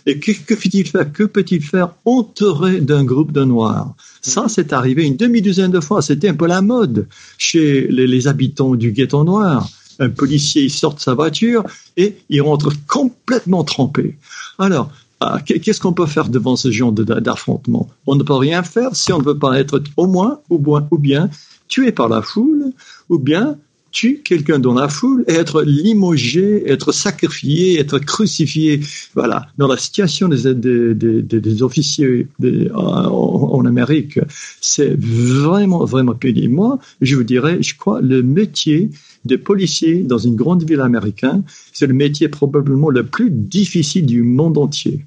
[0.06, 1.12] Et que, que fait-il faire?
[1.12, 3.94] Que peut-il faire Entouré d'un groupe de Noirs?
[4.22, 6.00] Ça, c'est arrivé une demi-douzaine de fois.
[6.00, 7.06] C'était un peu la mode
[7.36, 11.64] chez les, les habitants du ghetto noir un policier il sort de sa voiture
[11.96, 14.16] et il rentre complètement trempé.
[14.58, 17.88] Alors, ah, qu'est-ce qu'on peut faire devant ce genre d'affrontement?
[18.06, 21.28] On ne peut rien faire si on ne veut pas être au moins ou bien
[21.66, 22.72] tué par la foule
[23.08, 23.58] ou bien
[23.90, 28.80] tuer quelqu'un dans la foule et être limogé, être sacrifié, être crucifié.
[29.14, 29.48] Voilà.
[29.58, 32.26] Dans la situation des, des, officiers
[32.74, 34.20] en, Amérique,
[34.60, 36.54] c'est vraiment, vraiment pénible.
[36.54, 38.90] Moi, je vous dirais, je crois, le métier
[39.24, 44.22] de policier dans une grande ville américaine, c'est le métier probablement le plus difficile du
[44.22, 45.04] monde entier.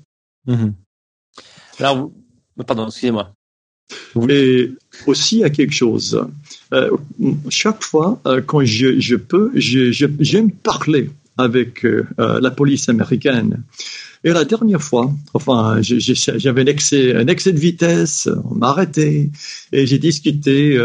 [0.47, 0.73] Mhm.
[1.79, 2.11] Alors,
[2.67, 3.33] pardon, excusez-moi.
[4.29, 4.71] Et
[5.07, 6.21] aussi, a quelque chose.
[6.73, 6.89] Euh,
[7.49, 13.63] chaque fois, euh, quand je, peux, j'aime parler avec euh, la police américaine.
[14.23, 19.31] Et la dernière fois, enfin, j'avais un excès, un excès de vitesse, on m'a arrêté
[19.71, 20.79] et j'ai discuté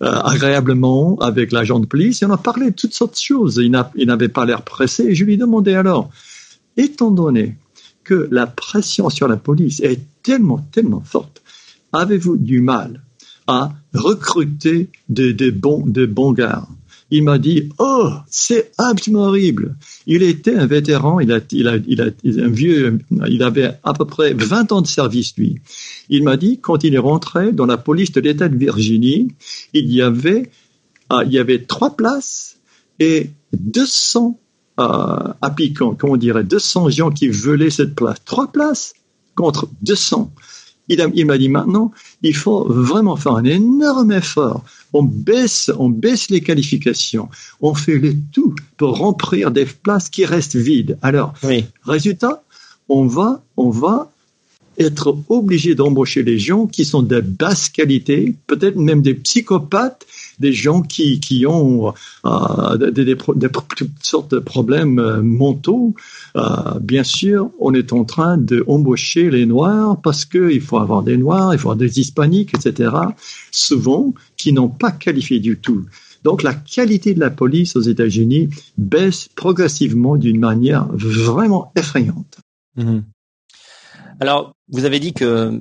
[0.00, 3.60] agréablement avec l'agent de police et on a parlé de toutes sortes de choses.
[3.62, 6.08] Il n'avait pas l'air pressé et je lui ai demandé alors,
[6.78, 7.56] étant donné
[8.04, 11.42] que la pression sur la police est tellement, tellement forte,
[11.92, 13.02] avez-vous du mal
[13.46, 16.66] à recruter des, bons, gars
[17.10, 22.98] il m'a dit oh c'est absolument horrible il était un vétéran il a un vieux
[23.28, 25.56] il avait à peu près 20 ans de service lui.
[26.10, 29.28] Il m'a dit quand il est rentré dans la police de l'État de Virginie
[29.72, 30.50] il y avait
[31.08, 32.58] ah, il y avait trois places
[33.00, 34.38] et 200
[34.78, 38.18] euh, applicants comment on dirait 200 gens qui veulaient cette place.
[38.26, 38.92] Trois places
[39.34, 40.30] contre 200
[40.88, 44.64] il, m'a dit maintenant, il faut vraiment faire un énorme effort.
[44.92, 47.28] On baisse, on baisse les qualifications.
[47.60, 50.98] On fait le tout pour remplir des places qui restent vides.
[51.02, 51.34] Alors,
[51.84, 52.42] résultat,
[52.88, 54.10] on va, on va
[54.78, 60.06] être obligé d'embaucher des gens qui sont de basse qualité, peut-être même des psychopathes,
[60.38, 61.92] des gens qui, qui ont
[62.24, 65.94] euh, des, des, toutes sortes de problèmes euh, mentaux.
[66.38, 71.16] Euh, bien sûr, on est en train d'embaucher les Noirs parce qu'il faut avoir des
[71.16, 72.90] Noirs, il faut avoir des Hispaniques, etc.,
[73.50, 75.86] souvent qui n'ont pas qualifié du tout.
[76.24, 82.38] Donc la qualité de la police aux États-Unis baisse progressivement d'une manière vraiment effrayante.
[82.76, 83.00] Mmh
[84.20, 85.60] Alors, vous avez dit que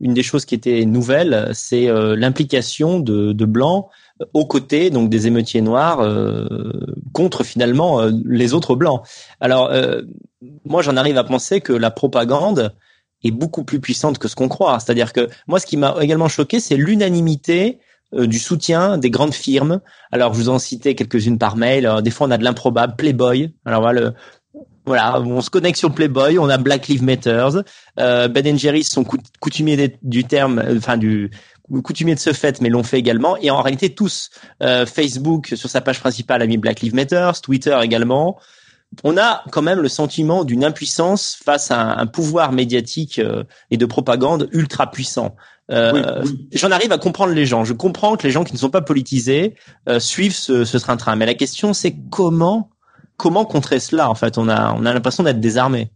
[0.00, 3.86] une des choses qui était nouvelle, c'est l'implication de, de blancs
[4.32, 5.98] aux côtés donc des émeutiers noirs
[7.12, 9.02] contre finalement les autres blancs.
[9.40, 9.70] Alors,
[10.64, 12.72] moi, j'en arrive à penser que la propagande
[13.24, 14.78] est beaucoup plus puissante que ce qu'on croit.
[14.80, 17.78] C'est-à-dire que moi, ce qui m'a également choqué, c'est l'unanimité
[18.14, 19.80] euh, du soutien des grandes firmes.
[20.12, 21.90] Alors, je vous en citais quelques-unes par mail.
[22.02, 22.94] des fois, on a de l'improbable.
[22.96, 23.52] Playboy.
[23.64, 23.82] Alors
[24.86, 26.38] voilà, on se connecte sur Playboy.
[26.38, 27.48] On a Black Lives Matter.
[27.98, 29.04] Euh, ben Jerry's sont
[29.40, 31.30] coutumiers du terme, euh, enfin du
[31.82, 33.36] coutumiers de ce fait, mais l'ont fait également.
[33.38, 34.30] Et en réalité, tous.
[34.62, 37.30] Euh, Facebook sur sa page principale a mis Black Lives Matter.
[37.42, 38.38] Twitter également
[39.04, 43.76] on a quand même le sentiment d'une impuissance face à un, pouvoir médiatique euh, et
[43.76, 45.36] de propagande ultra puissant.
[45.70, 47.64] Euh, J'en arrive à comprendre les gens.
[47.64, 49.54] Je comprends que les gens qui ne sont pas politisés
[49.88, 51.16] euh, suivent ce, ce train-train.
[51.16, 52.70] Mais la question, c'est comment
[53.16, 55.90] comment contrer cela En fait, on a on a l'impression d'être désarmé.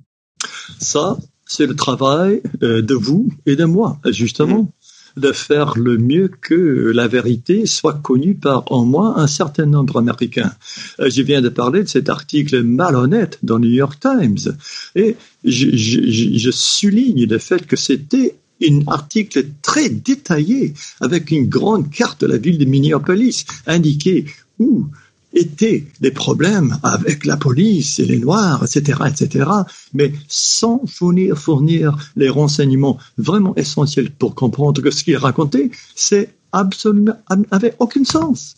[0.81, 4.63] Ça, c'est le travail euh, de vous et de moi, justement.
[4.63, 4.69] Mmh
[5.17, 9.95] de faire le mieux que la vérité soit connue par au moins un certain nombre
[9.95, 10.53] d'Américains.
[11.01, 14.55] Euh, je viens de parler de cet article malhonnête dans le New York Times
[14.95, 21.91] et je, je souligne le fait que c'était un article très détaillé avec une grande
[21.91, 24.27] carte de la ville de Minneapolis indiquée
[24.59, 24.87] où
[25.33, 29.49] étaient des problèmes avec la police et les Noirs, etc., etc.,
[29.95, 36.35] mais sans fournir, fournir les renseignements vraiment essentiels pour comprendre que ce qu'il racontait, c'est
[36.53, 37.15] absolument,
[37.51, 38.57] avait aucun sens.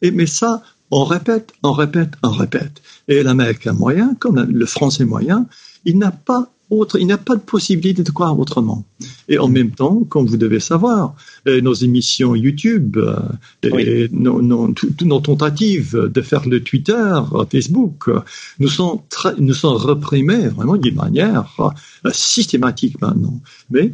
[0.00, 2.82] Et, mais ça, on répète, on répète, on répète.
[3.08, 5.46] Et l'américain moyen, comme le français moyen,
[5.84, 6.52] il n'a pas
[6.98, 8.84] il n'y a pas de possibilité de croire autrement.
[9.28, 11.14] Et en même temps, comme vous devez savoir,
[11.46, 13.18] euh, nos émissions YouTube, euh,
[13.62, 17.14] et nos, toutes nos tentatives de faire le Twitter,
[17.50, 18.08] Facebook,
[18.58, 19.02] nous sont,
[19.38, 23.40] nous sont reprimés vraiment d'une manière euh, systématique maintenant.
[23.70, 23.92] Mais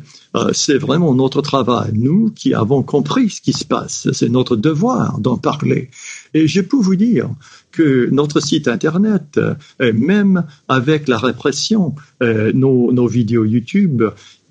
[0.53, 4.09] c'est vraiment notre travail, nous qui avons compris ce qui se passe.
[4.12, 5.91] C'est notre devoir d'en parler.
[6.35, 7.29] Et je peux vous dire
[7.72, 9.38] que notre site Internet,
[9.81, 14.02] euh, même avec la répression, euh, nos, nos vidéos YouTube,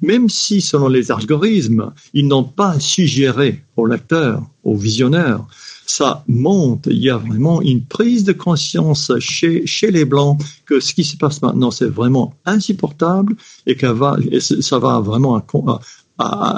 [0.01, 5.45] même si selon les algorithmes, ils n'ont pas suggéré aux lecteurs, aux visionnaires,
[5.86, 6.88] ça monte.
[6.91, 11.03] Il y a vraiment une prise de conscience chez, chez les Blancs que ce qui
[11.03, 15.41] se passe maintenant, c'est vraiment insupportable et que va, ça va vraiment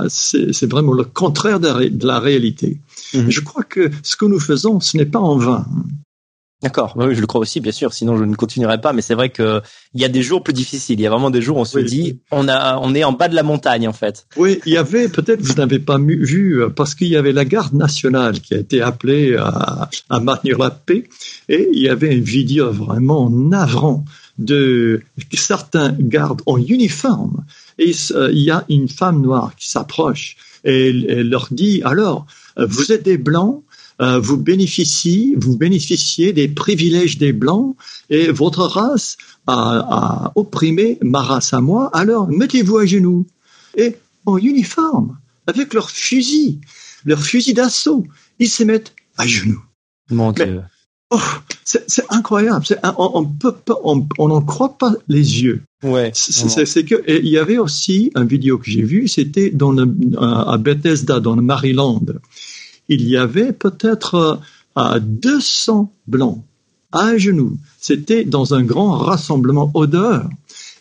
[0.09, 2.79] c'est vraiment le contraire de la réalité.
[3.13, 3.29] Mhm.
[3.29, 5.65] Je crois que ce que nous faisons, ce n'est pas en vain.
[6.61, 7.93] D'accord, oui, je le crois aussi, bien sûr.
[7.93, 8.91] Sinon, je ne continuerai pas.
[8.91, 9.61] Mais c'est vrai que
[9.93, 10.99] il y a des jours plus difficiles.
[10.99, 13.13] Il y a vraiment des jours où on se dit, on a, on est en
[13.13, 14.27] bas de la montagne, en fait.
[14.35, 17.73] Oui, il y avait peut-être vous n'avez pas vu parce qu'il y avait la garde
[17.73, 21.05] nationale qui a été appelée à, à maintenir la paix,
[21.47, 24.03] et il y avait une vidéo vraiment navrant
[24.39, 25.01] de
[25.33, 27.45] certains gardes en uniforme.
[27.77, 32.25] Et euh, il y a une femme noire qui s'approche et elle leur dit alors,
[32.57, 33.63] vous êtes des blancs
[34.01, 37.75] euh, vous bénéficiez, vous bénéficiez des privilèges des blancs
[38.09, 41.89] et votre race a, opprimé ma race à moi.
[41.93, 43.27] Alors mettez-vous à genoux
[43.75, 46.61] et en uniforme avec leur fusil,
[47.05, 48.05] leur fusil d'assaut,
[48.37, 49.63] ils se mettent à genoux.
[50.09, 50.61] Mon Dieu.
[51.11, 51.19] Oh,
[51.65, 52.63] c'est incroyable.
[52.97, 55.63] on, peut on n'en croit pas les yeux.
[55.83, 56.11] Ouais.
[56.13, 60.57] C'est que il y avait aussi un vidéo que j'ai vu, c'était dans le, à
[60.57, 62.05] Bethesda, dans le Maryland
[62.89, 64.41] il y avait peut-être
[64.77, 66.43] euh, 200 blancs
[66.91, 67.57] à genoux.
[67.79, 70.27] C'était dans un grand rassemblement odeur.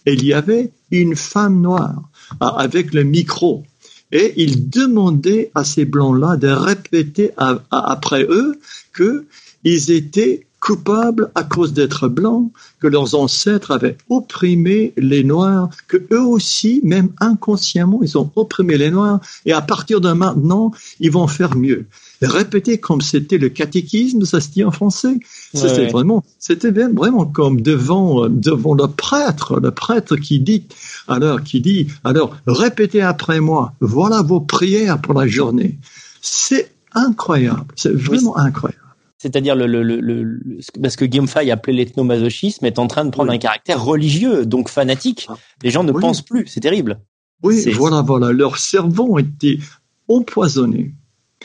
[0.06, 2.02] Il y avait une femme noire
[2.42, 3.64] euh, avec le micro.
[4.10, 7.30] Et il demandait à ces blancs-là de répéter
[7.70, 8.58] après eux
[8.96, 15.96] qu'ils étaient coupables à cause d'être blancs, que leurs ancêtres avaient opprimé les Noirs, que
[16.12, 21.10] eux aussi, même inconsciemment, ils ont opprimé les Noirs, et à partir de maintenant, ils
[21.10, 21.86] vont faire mieux.
[22.20, 25.20] Répéter comme c'était le catéchisme, ça se dit en français.
[25.54, 30.64] C'était vraiment, c'était vraiment comme devant devant le prêtre, le prêtre qui dit
[31.06, 33.72] alors qui dit alors répétez après moi.
[33.80, 35.78] Voilà vos prières pour la journée.
[36.20, 38.87] C'est incroyable, c'est vraiment incroyable.
[39.18, 40.40] C'est-à-dire le, le, le,
[40.80, 44.68] parce que Guillaume Fay appelait l'ethnomasochisme est en train de prendre un caractère religieux, donc
[44.68, 45.26] fanatique.
[45.28, 45.36] Ah.
[45.62, 47.00] Les gens ne pensent plus, c'est terrible.
[47.42, 48.32] Oui, voilà, voilà.
[48.32, 49.58] Leur cerveau a été
[50.08, 50.94] empoisonné.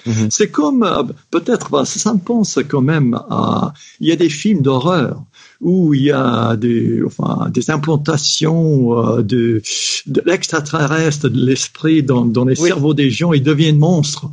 [0.06, 0.30] Mhm.
[0.32, 4.62] C'est comme, euh, peut-être, ça me pense quand même à, il y a des films
[4.62, 5.24] d'horreur
[5.62, 9.62] où il y a des, enfin, des implantations euh, de,
[10.08, 14.26] de l'extraterrestre, de l'esprit dans, dans les cerveaux des gens, ils deviennent monstres.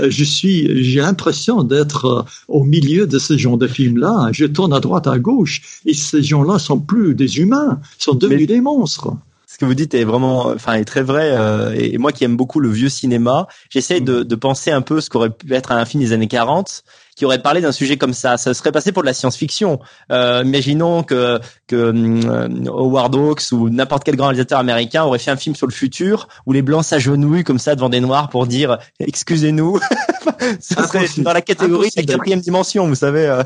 [0.00, 4.28] Euh, je suis, j'ai l'impression d'être euh, au milieu de ce genre de film-là.
[4.32, 8.46] Je tourne à droite, à gauche, et ces gens-là sont plus des humains, sont devenus
[8.46, 9.12] des monstres.
[9.50, 11.32] Ce que vous dites est vraiment, enfin, est très vrai.
[11.32, 15.00] Euh, et moi qui aime beaucoup le vieux cinéma, j'essaie de, de penser un peu
[15.00, 16.84] ce qu'aurait pu être un film des années 40
[17.16, 18.38] qui aurait parlé d'un sujet comme ça.
[18.38, 19.80] Ça serait passé pour de la science-fiction.
[20.12, 25.32] Euh, imaginons que, que euh, Howard Hawks ou n'importe quel grand réalisateur américain aurait fait
[25.32, 28.46] un film sur le futur où les blancs s'agenouillent comme ça devant des noirs pour
[28.46, 29.80] dire excusez-nous.
[30.60, 33.26] ça serait dans la catégorie de la quatrième dimension, vous savez.
[33.26, 33.42] Euh.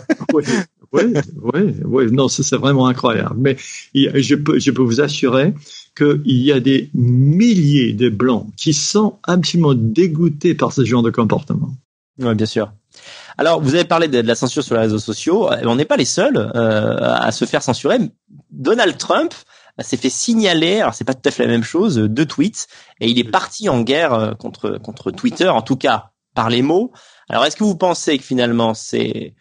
[0.95, 3.37] Oui, oui, oui, Non, c'est vraiment incroyable.
[3.37, 3.57] Mais
[3.95, 5.55] je peux, je peux vous assurer
[5.97, 11.11] qu'il y a des milliers de blancs qui sont absolument dégoûtés par ce genre de
[11.11, 11.71] comportement.
[12.19, 12.73] Oui, bien sûr.
[13.39, 15.51] Alors, vous avez parlé de, la censure sur les réseaux sociaux.
[15.51, 17.99] Euh, on n'est pas les seuls euh, à se faire censurer.
[18.51, 19.35] Donald Trump
[19.81, 22.69] s'est fait signaler, alors c'est pas tout à fait la même chose, deux tweets,
[23.01, 26.63] et il est parti en guerre euh, contre contre Twitter, en tout cas par les
[26.63, 26.93] mots.
[27.29, 29.35] Alors, est-ce que vous pensez que finalement c'est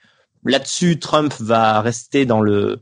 [0.46, 2.82] là-dessus Trump va rester dans le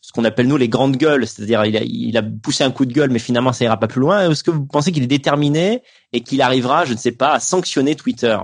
[0.00, 2.86] ce qu'on appelle nous les grandes gueules, c'est-à-dire il a, il a poussé un coup
[2.86, 4.30] de gueule, mais finalement ça ira pas plus loin.
[4.30, 7.40] Est-ce que vous pensez qu'il est déterminé et qu'il arrivera, je ne sais pas, à
[7.40, 8.38] sanctionner Twitter?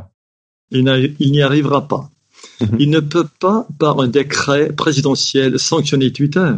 [0.72, 0.82] Il
[1.20, 2.10] n'y arrivera pas.
[2.60, 2.76] Mhm.
[2.80, 6.52] Il ne peut pas, par un décret présidentiel, sanctionner Twitter.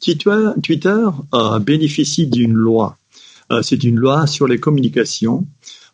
[0.00, 2.96] Twitter, Twitter euh, bénéficie d'une loi.
[3.50, 5.46] Euh, c'est une loi sur les communications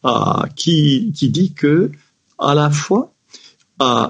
[0.04, 0.10] euh,
[0.56, 1.90] qui, qui dit que
[2.38, 3.12] à la fois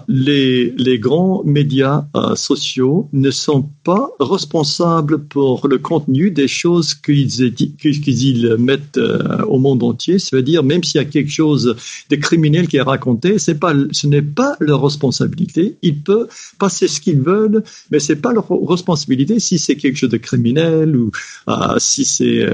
[0.09, 6.95] les, les, grands médias euh, sociaux ne sont pas responsables pour le contenu des choses
[6.95, 10.19] qu'ils qu'ils mettent euh, au monde entier.
[10.19, 11.77] Ça veut dire même s'il y a quelque chose
[12.09, 15.77] de criminel qui est raconté, c'est pas, ce n'est pas leur responsabilité.
[15.83, 16.29] Ils peuvent
[16.59, 20.97] passer ce qu'ils veulent, mais c'est pas leur responsabilité si c'est quelque chose de criminel
[20.97, 21.11] ou
[21.49, 22.47] euh, si c'est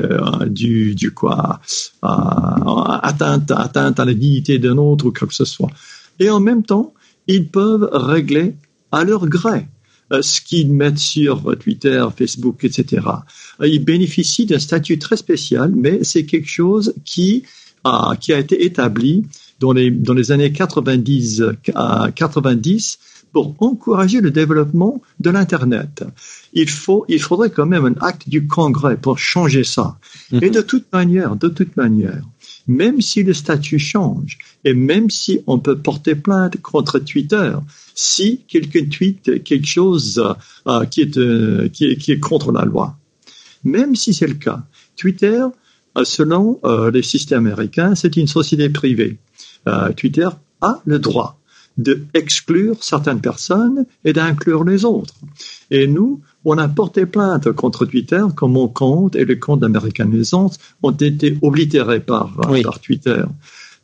[0.48, 1.61] du, du quoi
[2.03, 5.70] atteinte, atteinte à la dignité d'un autre ou quoi que ce soit.
[6.18, 6.92] Et en même temps,
[7.27, 8.55] ils peuvent régler
[8.93, 9.67] à leur gré
[10.13, 13.07] euh, ce qu'ils mettent sur Twitter, Facebook, etc.
[13.61, 17.45] Euh, ils bénéficient d'un statut très spécial, mais c'est quelque chose qui
[17.85, 19.25] a, qui a été établi
[19.61, 21.43] dans les, dans les années 90
[21.75, 22.99] à 90
[23.33, 26.05] pour encourager le développement de l'Internet.
[26.53, 29.99] Il faut, il faudrait quand même un acte du Congrès pour changer ça.
[30.31, 30.51] Et mhm.
[30.51, 32.23] de toute manière, de toute manière,
[32.66, 37.53] même si le statut change et même si on peut porter plainte contre Twitter,
[37.94, 40.22] si quelqu'un tweet quelque chose
[40.66, 42.96] euh, qui, est, euh, qui, est, qui, est, contre la loi.
[43.64, 44.62] Même si c'est le cas,
[44.96, 45.42] Twitter,
[45.96, 46.61] euh, selon
[46.92, 49.18] les systèmes américains, c'est une société privée.
[49.96, 50.29] Twitter
[50.61, 51.40] a le droit
[51.77, 55.15] d'exclure certaines personnes et d'inclure les autres.
[55.71, 60.11] Et nous, on a porté plainte contre Twitter quand mon compte et le compte d'American
[60.83, 63.23] ont été oblitérés par, par Twitter.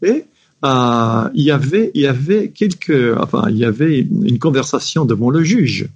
[0.03, 0.25] Et
[0.65, 5.31] euh, il y avait, il y avait quelques, enfin, il y avait une conversation devant
[5.31, 5.89] le juge.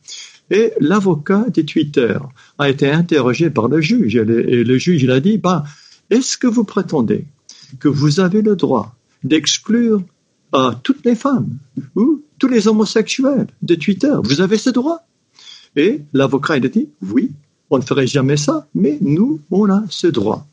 [0.51, 2.17] Et l'avocat de Twitter
[2.59, 4.17] a été interrogé par le juge.
[4.17, 5.65] Et le, juge, il a dit, bah,
[6.11, 7.25] est-ce que vous prétendez
[7.81, 10.03] que vous avez le droit d'exclure
[10.55, 11.59] euh, toutes les femmes
[11.95, 15.07] ou tous les homosexuels de Twitter Vous avez ce droit
[15.77, 17.33] et l'avocat, il a dit, oui,
[17.71, 20.47] on ne ferait jamais ça, mais nous, on a ce droit.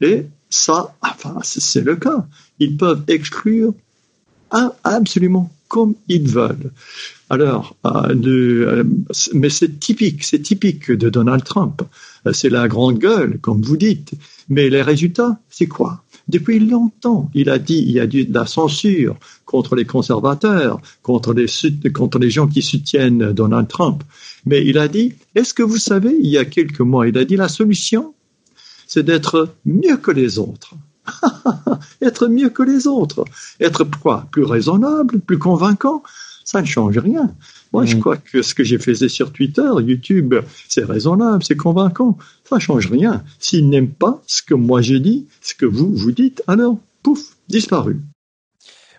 [0.00, 2.26] Et ça, enfin, c'est le cas.
[2.58, 3.74] Ils peuvent exclure
[4.84, 6.70] absolument comme ils veulent.
[7.28, 8.84] Alors, euh, euh,
[9.34, 11.82] mais c'est typique, c'est typique de Donald Trump.
[12.26, 14.12] Euh, c'est la grande gueule, comme vous dites.
[14.48, 16.04] Mais les résultats, c'est quoi?
[16.28, 21.32] Depuis longtemps, il a dit il y a de la censure contre les conservateurs, contre
[21.32, 24.02] les, gens qui soutiennent Donald Trump.
[24.44, 27.24] Mais il a dit, est-ce que vous savez, il y a quelques mois, il a
[27.24, 28.14] dit la solution,
[28.88, 30.74] c'est d'être mieux que les autres.
[32.02, 33.24] être mieux que les autres.
[33.60, 34.26] Être quoi?
[34.32, 36.02] Plus raisonnable, plus convaincant?
[36.46, 37.34] Ça ne change rien.
[37.72, 38.00] Moi, je mm.
[38.00, 40.34] crois que ce que j'ai fait sur Twitter, YouTube,
[40.68, 42.16] c'est raisonnable, c'est convaincant.
[42.48, 43.22] Ça ne change rien.
[43.40, 47.36] S'ils n'aiment pas ce que moi j'ai dit, ce que vous, vous dites, alors, pouf,
[47.48, 48.00] disparu.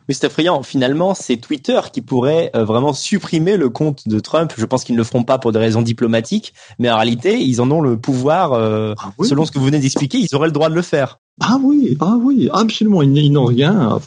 [0.07, 0.61] Mais c'est effrayant.
[0.61, 4.53] Finalement, c'est Twitter qui pourrait euh, vraiment supprimer le compte de Trump.
[4.57, 7.61] Je pense qu'ils ne le feront pas pour des raisons diplomatiques, mais en réalité, ils
[7.61, 8.53] en ont le pouvoir.
[8.53, 11.19] Euh, ah selon ce que vous venez d'expliquer, ils auraient le droit de le faire.
[11.39, 13.99] Ah oui, ah oui, absolument, ils n'ont rien.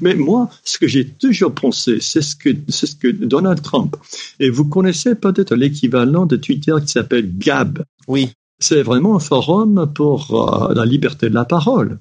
[0.00, 3.96] Mais moi, ce que j'ai toujours pensé, c'est ce que c'est ce que Donald Trump.
[4.38, 7.82] Et vous connaissez peut-être l'équivalent de Twitter qui s'appelle Gab.
[8.06, 8.30] Oui.
[8.60, 11.98] C'est vraiment un forum pour euh, la liberté de la parole.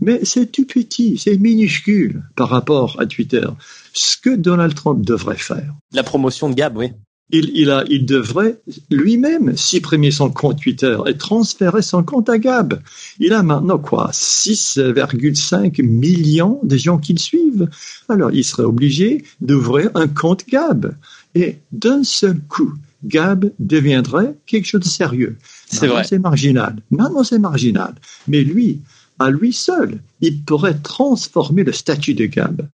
[0.00, 3.46] Mais c'est tout petit, c'est minuscule par rapport à Twitter.
[3.92, 5.74] Ce que Donald Trump devrait faire.
[5.92, 6.92] La promotion de Gab, oui.
[7.30, 8.58] Il, il, a, il devrait
[8.90, 12.80] lui-même supprimer son compte Twitter et transférer son compte à Gab.
[13.18, 17.68] Il a maintenant quoi 6,5 millions de gens qui le suivent.
[18.08, 20.94] Alors il serait obligé d'ouvrir un compte Gab.
[21.34, 22.72] Et d'un seul coup,
[23.04, 25.36] Gab deviendrait quelque chose de sérieux.
[25.66, 26.04] C'est vrai.
[26.04, 26.76] C'est marginal.
[26.90, 27.94] Maintenant, c'est marginal.
[28.26, 28.80] Mais lui,
[29.18, 32.68] à lui seul, il pourrait transformer le statut de Gab.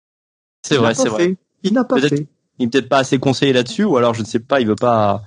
[0.66, 1.36] C'est vrai, c'est vrai.
[1.64, 2.28] Il n'a pas fait.
[2.60, 4.76] Il n'est peut-être pas assez conseillé là-dessus, ou alors je ne sais pas, il veut
[4.76, 5.24] pas.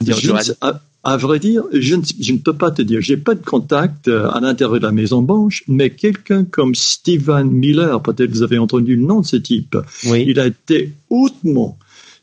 [0.00, 0.16] Dire,
[1.02, 3.00] à, vrai dire, je ne, je ne, peux pas te dire.
[3.00, 7.50] J'ai pas de contact euh, à l'intérieur de la Maison Blanche, mais quelqu'un comme Stephen
[7.50, 9.76] Miller, peut-être vous avez entendu le nom de ce type.
[10.06, 10.24] Oui.
[10.26, 11.78] Il a été hautement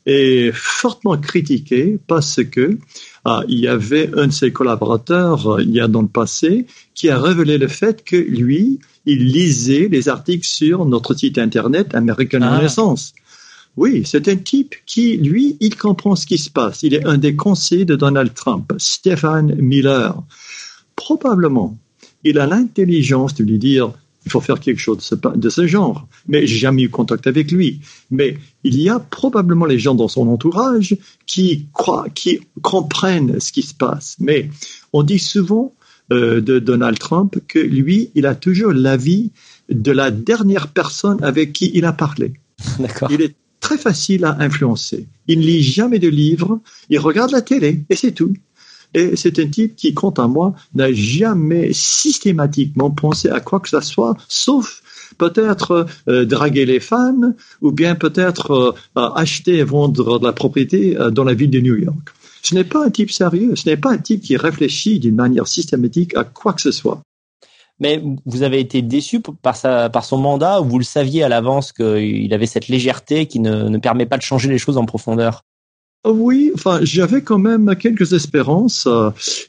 [0.07, 2.77] et fortement critiqué parce que
[3.29, 6.65] ah, il y avait un de ses collaborateurs euh, il y a dans le passé
[6.95, 11.93] qui a révélé le fait que lui, il lisait les articles sur notre site internet
[11.93, 12.55] American ah.
[12.55, 13.13] Renaissance.
[13.75, 16.83] Oui, c'est un type qui, lui, il comprend ce qui se passe.
[16.83, 20.15] Il est un des conseillers de Donald Trump, Stephen Miller.
[20.95, 21.77] Probablement,
[22.23, 23.91] il a l'intelligence de lui dire
[24.27, 24.97] il faut faire quelque chose
[25.35, 26.05] de ce, genre.
[26.27, 27.79] Mais j'ai jamais eu contact avec lui.
[28.11, 33.53] Mais il y a probablement les gens dans son entourage qui croient, qui comprennent ce
[33.53, 34.17] qui se passe.
[34.19, 34.49] Mais
[34.91, 35.73] on dit souvent
[36.11, 39.31] euh, de Donald Trump que lui, il a toujours l'avis
[39.69, 42.33] de la dernière personne avec qui il a parlé.
[42.79, 43.09] D'accord.
[43.09, 45.07] Il est très facile à influencer.
[45.27, 46.59] Il ne lit jamais de livres,
[46.89, 48.33] il regarde la télé et c'est tout.
[48.93, 53.69] Et c'est un type qui, quant à moi, n'a jamais systématiquement pensé à quoi que
[53.69, 54.81] ce soit, sauf
[55.17, 60.97] peut-être euh, draguer les femmes ou bien peut-être euh, acheter et vendre de la propriété
[60.97, 62.09] euh, dans la ville de New York.
[62.41, 65.47] Ce n'est pas un type sérieux, ce n'est pas un type qui réfléchit d'une manière
[65.47, 67.01] systématique à quoi que ce soit.
[67.79, 72.33] Mais vous avez été déçu par, son mandat ou vous le saviez à l'avance qu'il
[72.33, 75.43] avait cette légèreté qui ne permet pas de changer les choses en profondeur?
[76.11, 78.87] Oui, enfin, j'avais quand même quelques espérances.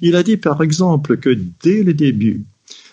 [0.00, 2.44] Il a dit, par exemple, que dès le début,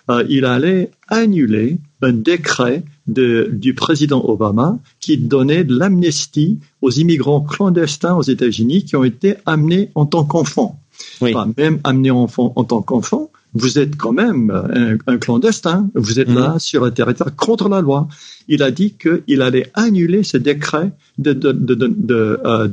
[0.09, 6.91] euh, il allait annuler un décret de, du président Obama qui donnait de l'amnistie aux
[6.91, 10.79] immigrants clandestins aux États-Unis qui ont été amenés en tant qu'enfants.
[11.21, 11.33] Oui.
[11.33, 16.19] Enfin, même amenés en, en tant qu'enfants, vous êtes quand même un, un clandestin, vous
[16.19, 18.07] êtes là sur un territoire contre la loi.
[18.47, 21.41] Il a dit qu'il allait annuler ce décret d'Obama.
[21.47, 22.67] De, de, de, euh,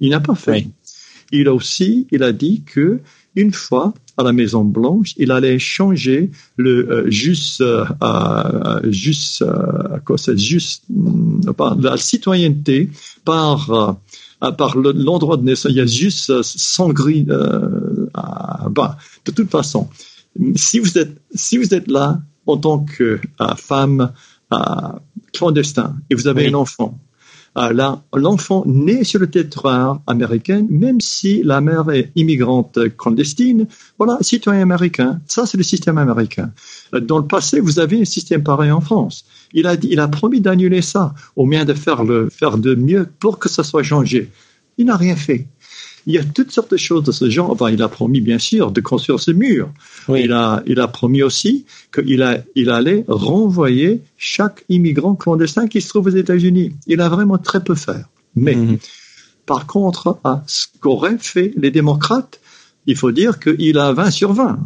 [0.00, 0.52] il n'a pas fait.
[0.52, 0.70] Oui.
[1.32, 3.00] Il a aussi, il a dit que
[3.36, 9.42] une fois à la Maison Blanche, il allait changer le euh, juste, euh, euh, juste,
[9.42, 10.36] euh, quoi c'est?
[10.38, 12.90] Juste, euh, par la citoyenneté
[13.24, 15.70] par euh, par l'endroit de naissance.
[15.70, 17.24] Il y a juste sans gris.
[17.24, 19.88] bah, de toute façon,
[20.56, 23.20] si vous êtes si vous êtes là en tant que
[23.56, 24.12] femme
[25.32, 26.48] clandestin et vous avez Oui.
[26.50, 27.07] un enfant euh,
[28.14, 33.66] l'enfant naît sur le territoire américain, même si la mère est immigrante clandestine,
[33.98, 35.20] voilà, citoyen américain.
[35.26, 36.52] Ça, c'est le système américain.
[36.92, 39.24] Dans le passé, vous avez un système pareil en France.
[39.52, 43.48] Il a, promis d'annuler ça, au moins de faire, le, faire de mieux pour que
[43.48, 44.30] ça soit changé.
[44.76, 45.48] Il n'a rien fait.
[46.08, 47.50] Il y a toutes sortes de choses de ce genre.
[47.50, 49.70] Enfin, il a promis, bien sûr, de construire ce mur.
[50.08, 50.22] Oui.
[50.24, 55.80] Il a, il a promis aussi qu'il a, il allait renvoyer chaque immigrant clandestin qui
[55.82, 56.72] se trouve aux États-Unis.
[56.86, 58.02] Il a vraiment très peu fait.
[58.34, 58.78] Mais, Mhm.
[59.46, 62.40] par contre, à ce qu'auraient fait les démocrates,
[62.88, 64.58] il faut dire qu'il a 20 sur 20.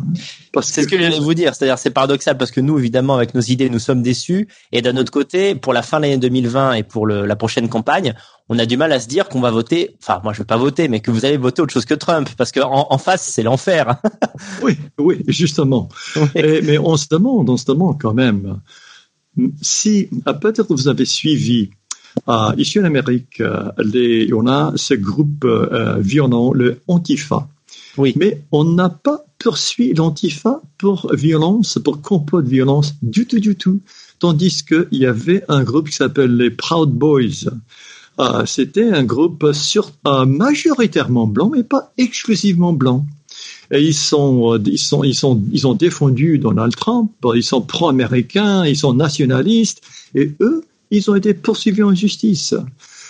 [0.52, 3.34] Parce C'est ce que j'allais vous dire, c'est-à-dire c'est paradoxal parce que nous, évidemment, avec
[3.34, 4.46] nos idées, nous sommes déçus.
[4.70, 7.68] Et d'un autre côté, pour la fin de l'année 2020 et pour le, la prochaine
[7.68, 8.14] campagne,
[8.48, 9.96] on a du mal à se dire qu'on va voter.
[10.00, 12.28] Enfin, moi, je vais pas voter, mais que vous allez voter autre chose que Trump,
[12.36, 13.96] parce que en, en face, c'est l'enfer.
[14.62, 15.88] Oui, oui, justement.
[16.34, 18.60] Et- mais on se demande, on se demande quand même
[19.60, 20.08] si
[20.40, 21.70] peut-être vous avez suivi
[22.58, 27.48] ici en Amérique, euh, les, on a ce groupe euh, violent, le Antifa.
[27.98, 28.14] Oui.
[28.16, 33.56] Mais on n'a pas poursuivi l'Antifa pour violence, pour complot de violence, du tout, du
[33.56, 33.80] tout.
[34.18, 37.50] Tandis qu'il y avait un groupe qui s'appelle les Proud Boys.
[38.20, 43.06] Euh, C'était un groupe sur, euh, majoritairement blanc, mais pas exclusivement blanc.
[43.70, 47.10] Et ils sont, euh, ils sont, ils sont, ils ont défendu Donald Trump.
[47.34, 49.80] Ils sont pro-américains, ils sont nationalistes,
[50.14, 52.54] et eux, ils ont été poursuivis en justice.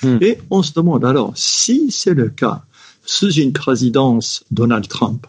[0.03, 0.19] Hmm.
[0.21, 2.65] Et on se demande alors, si c'est le cas,
[3.05, 5.27] sous une présidence Donald Trump,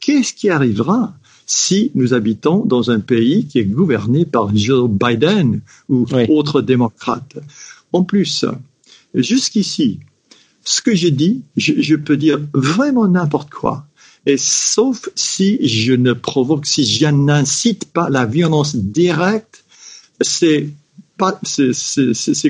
[0.00, 1.14] qu'est-ce qui arrivera
[1.46, 6.26] si nous habitons dans un pays qui est gouverné par Joe Biden ou Oui.
[6.28, 7.36] autre démocrate
[7.92, 8.44] En plus,
[9.14, 10.00] jusqu'ici,
[10.64, 13.86] ce que j'ai dit, je, je peux dire vraiment n'importe quoi.
[14.26, 19.64] Et sauf si je ne provoque, si je n'incite pas la violence directe,
[20.20, 20.68] c'est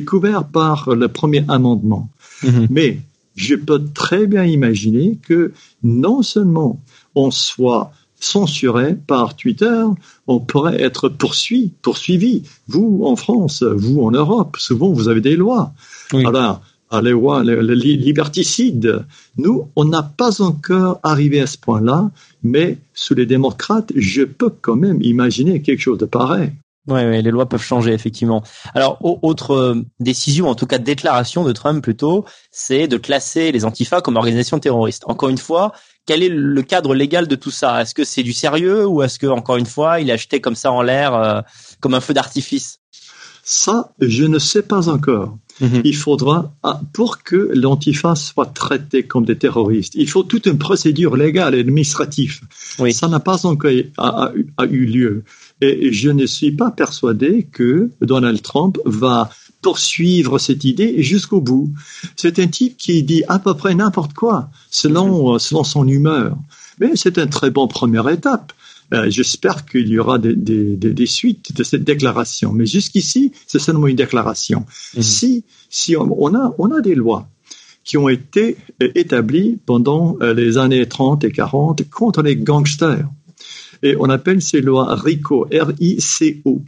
[0.07, 2.09] couvert par le premier amendement.
[2.43, 2.67] Mhm.
[2.71, 2.99] Mais
[3.37, 6.83] je peux très bien imaginer que non seulement
[7.15, 9.85] on soit censuré par Twitter,
[10.27, 12.43] on pourrait être poursuivi, poursuivi.
[12.67, 15.73] Vous en France, vous en Europe, souvent vous avez des lois.
[16.13, 16.25] Oui.
[16.27, 19.05] Alors, Ah, les lois, les, les liberticides.
[19.39, 22.11] Nous, on n'a pas encore arrivé à ce point-là,
[22.45, 26.53] mais sous les démocrates, je peux quand même imaginer quelque chose de pareil.
[26.89, 28.43] Oui, ouais, les lois peuvent changer effectivement.
[28.75, 33.65] Alors, autre euh, décision, en tout cas déclaration de Trump plutôt, c'est de classer les
[33.65, 35.03] antifas comme organisation terroriste.
[35.07, 35.73] Encore une fois,
[36.07, 37.83] quel est le cadre légal de tout ça?
[37.83, 40.55] Est-ce que c'est du sérieux ou est-ce que encore une fois, il a jeté comme
[40.55, 41.41] ça en l'air euh,
[41.81, 42.79] comme un feu d'artifice?
[43.43, 45.39] Ça, je ne sais pas encore.
[45.61, 45.83] Mhm.
[45.85, 50.59] Il faudra, ah, pour que l'antifa soit traité comme des terroristes, il faut toute une
[50.59, 52.41] procédure légale et administrative.
[52.79, 52.93] Oui.
[52.93, 55.25] Ça n'a pas encore eu lieu.
[55.61, 59.31] Et je ne suis pas persuadé que Donald Trump va
[59.63, 61.73] poursuivre cette idée jusqu'au bout.
[62.15, 65.39] C'est un type qui dit à peu près n'importe quoi selon, mhm.
[65.39, 66.37] selon son humeur.
[66.79, 68.53] Mais c'est une très bonne première étape.
[68.95, 72.53] Euh, j'espère qu'il y aura des, des, des, suites de cette déclaration.
[72.53, 74.67] Mais jusqu'ici, c'est seulement une déclaration.
[74.95, 75.03] Mhm.
[75.03, 77.29] Si, si on, a, on a des lois
[77.83, 83.09] qui ont été établies pendant euh, les années 30 et 40 contre les gangsters.
[83.83, 86.63] Et on appelle ces lois RICO, R-I-C-O.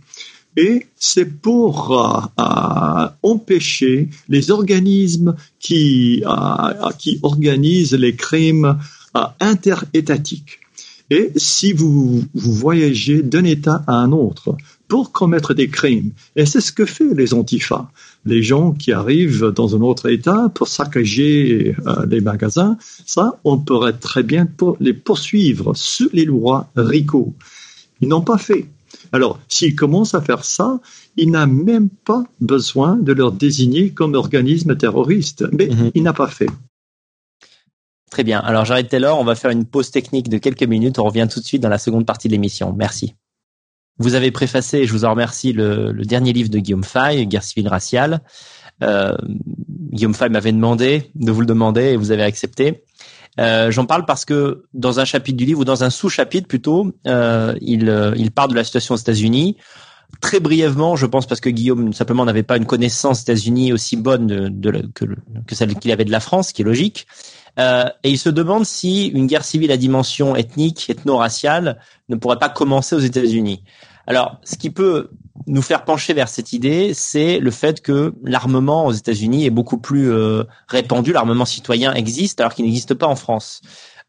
[0.57, 6.25] Et c'est pour euh, empêcher les organismes qui,
[6.99, 8.79] qui organisent les crimes
[9.41, 10.61] interétatiques.
[11.11, 14.57] Et si vous, vous voyagez d'un État à un autre
[14.89, 17.91] pour commettre des crimes, et c'est ce que fait les antifas,
[18.29, 22.77] les gens qui arrivent dans un autre État pour saccager euh, les magasins,
[23.07, 27.35] ça, on pourrait très bien pour les poursuivre sous les lois RICO.
[28.01, 28.67] Ils n'ont pas fait.
[29.13, 30.81] Alors, s'ils commencent à faire ça,
[31.17, 35.45] il n'a même pas besoin de leur désigner comme organisme terroriste.
[35.53, 35.91] Mais mhm.
[35.95, 36.49] il n'a pas fait.
[38.11, 38.41] Très bien.
[38.41, 40.99] Alors j'arrête Taylor, on va faire une pause technique de quelques minutes.
[40.99, 42.73] On revient tout de suite dans la seconde partie de l'émission.
[42.73, 43.15] Merci.
[43.99, 47.43] Vous avez préfacé, et je vous en remercie, le, dernier livre de Guillaume Fay, Guerre
[47.43, 48.21] civile raciale.
[48.83, 49.17] Euh,
[49.93, 52.85] Guillaume Fay m'avait demandé de vous le demander et vous avez accepté.
[53.41, 56.93] Euh, J'en parle parce que dans un chapitre du livre ou dans un sous-chapitre plutôt,
[57.07, 59.57] euh, il, euh, il parle de la situation aux États-Unis.
[60.21, 64.27] Très brièvement, je pense parce que Guillaume simplement n'avait pas une connaissance États-Unis aussi bonne
[64.27, 65.05] de, de, que,
[65.47, 67.07] que celle qu'il avait de la France, qui est logique.
[67.59, 71.79] Euh, et il se demande si une guerre civile à dimension ethnique, ethno-raciale,
[72.09, 73.63] ne pourrait pas commencer aux États-Unis.
[74.09, 75.11] Alors, ce qui peut
[75.47, 79.77] nous faire pencher vers cette idée, c'est le fait que l'armement aux États-Unis est beaucoup
[79.77, 83.61] plus euh, répandu, l'armement citoyen existe alors qu'il n'existe pas en France.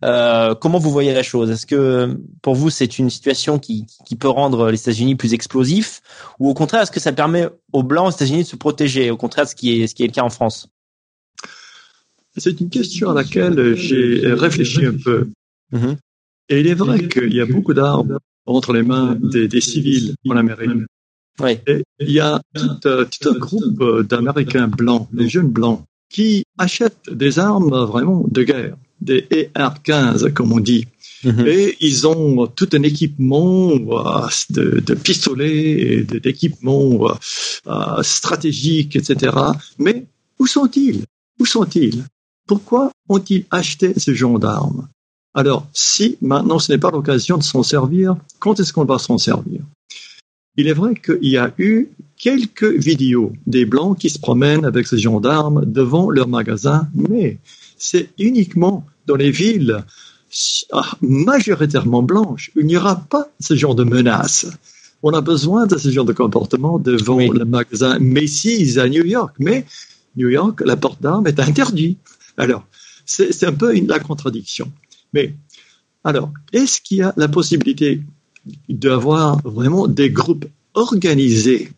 [0.05, 1.51] Euh, comment vous voyez la chose?
[1.51, 6.01] Est-ce que pour vous c'est une situation qui, qui peut rendre les États-Unis plus explosifs,
[6.39, 9.17] ou au contraire est-ce que ça permet aux blancs aux États-Unis de se protéger, au
[9.17, 10.69] contraire de ce qui est ce qui est le cas en France?
[12.37, 15.27] C'est une question à laquelle j'ai réfléchi un peu.
[15.73, 15.97] Mm-hmm.
[16.47, 20.37] Et il est vrai qu'il y a beaucoup d'armes entre les mains des, civils en
[20.37, 20.71] Amérique.
[21.67, 27.39] Et il y a tout, un groupe d'Américains blancs, des jeunes blancs, qui achètent des
[27.39, 30.85] armes vraiment de guerre, des ER-15 comme on dit.
[31.23, 31.47] Mm-hmm.
[31.47, 37.07] Et ils ont tout un équipement euh, de, pistolets et d'équipements
[37.67, 39.35] euh, stratégiques, etc.
[39.77, 40.07] Mais
[40.39, 41.03] où sont-ils?
[41.39, 42.03] Où sont-ils?
[42.47, 44.87] Pourquoi ont-ils acheté ce genre d'armes?
[45.39, 49.17] Alors, si maintenant ce n'est pas l'occasion de s'en servir, quand est-ce qu'on va s'en
[49.17, 49.61] servir?
[50.57, 51.87] Il est vrai qu'il y a eu
[52.17, 57.39] quelques vidéos des Blancs qui se promènent avec ce genre d'armes devant leur magasin, mais
[57.77, 59.85] c'est uniquement dans les villes
[60.73, 62.51] ah, majoritairement blanches.
[62.57, 64.45] Il n'y aura pas ce genre de menace.
[65.03, 69.35] On a besoin de ce genre de comportement devant le magasin Macy's à New York,
[69.39, 69.65] mais
[70.17, 71.97] New York, la porte d'armes est interdite.
[72.35, 72.65] Alors,
[73.05, 74.69] c'est un peu une, la contradiction.
[75.13, 75.35] Mais,
[76.03, 78.01] alors, est-ce qu'il y a la possibilité
[78.67, 81.71] d'avoir vraiment des groupes organisés,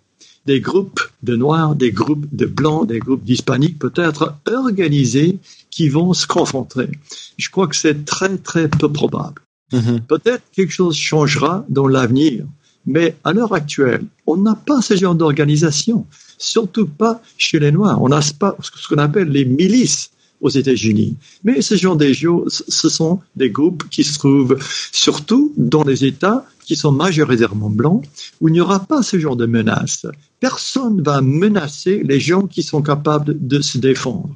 [0.46, 6.14] des groupes de noirs, des groupes de blancs, des groupes d'hispaniques peut-être organisés qui vont
[6.14, 6.90] se confronter?
[7.38, 9.42] Je crois que c'est très, très peu probable.
[9.72, 10.02] Mm-hmm.
[10.02, 12.46] Peut-être quelque chose changera dans l'avenir,
[12.86, 16.06] mais à l'heure actuelle, on n'a pas ce genre d'organisation,
[16.38, 18.02] surtout pas chez les Noirs.
[18.02, 20.12] On n'a pas ce qu'on appelle les milices
[20.42, 21.16] aux États-Unis.
[21.44, 24.58] Mais ce genre de choses, ce sont des groupes qui se trouvent
[24.92, 28.06] surtout dans les États qui sont majoritairement blancs,
[28.40, 30.06] où il n'y aura pas ce genre de menace.
[30.40, 34.34] Personne ne va menacer les gens qui sont capables de se défendre.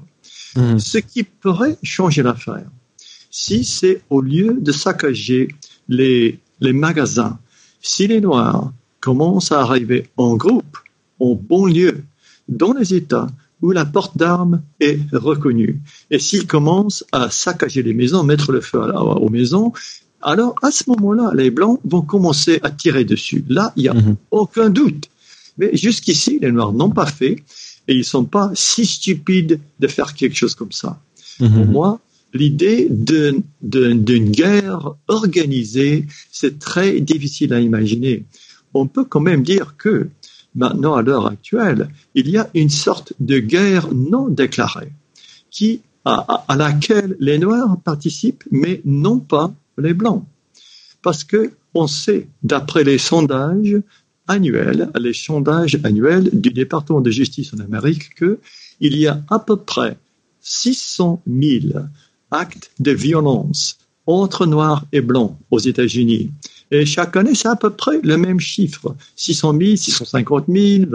[0.56, 0.78] Hmm.
[0.78, 2.70] Ce qui pourrait changer l'affaire,
[3.30, 5.50] si c'est au lieu de saccager
[5.88, 7.40] les, les magasins,
[7.82, 10.78] si les Noirs commencent à arriver en groupe,
[11.20, 12.04] en bon lieu,
[12.48, 13.28] dans les États
[13.62, 15.82] où la porte d'armes est reconnue.
[16.12, 19.72] Et s'ils commencent à saccager les maisons, mettre le feu aux maisons,
[20.22, 23.46] alors à ce moment-là, les Blancs vont commencer à tirer dessus.
[23.48, 24.16] Là, il n'y a mhm.
[24.32, 25.10] aucun doute.
[25.58, 27.44] Mais jusqu'ici, les Noirs n'ont pas fait.
[27.88, 31.00] et ils sont pas si stupides de faire quelque chose comme ça.
[31.38, 31.72] Pour mhm.
[31.72, 32.00] moi,
[32.34, 38.26] l'idée d'une guerre organisée, c'est très difficile à imaginer.
[38.74, 40.10] On peut quand même dire que
[40.56, 44.92] maintenant, à l'heure actuelle, il y a une sorte de guerre non déclarée
[46.06, 50.24] à laquelle les Noirs participent, mais non pas les Blancs.
[51.02, 53.82] Parce que on sait, d'après les sondages
[54.28, 59.58] annuels, les sondages annuels du département de justice en Amérique, qu'il y a à peu
[59.58, 59.98] près
[60.42, 61.84] 600 000
[62.32, 63.78] actes de violence
[64.08, 66.32] entre noirs et blancs aux États-Unis.
[66.72, 68.96] Et chaque année, c'est à peu près le même chiffre.
[69.16, 70.86] 600 000, 650 000,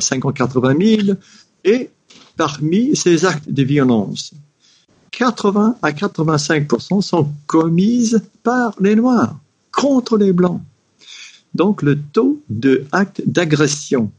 [0.00, 1.16] 580 000.
[1.64, 1.90] Et
[2.36, 4.32] parmi ces actes de violence,
[5.12, 6.68] 80 à 85
[7.00, 9.38] sont commises par les Noirs
[9.70, 10.60] contre les Blancs.
[11.54, 14.10] Donc le taux de actes d'agression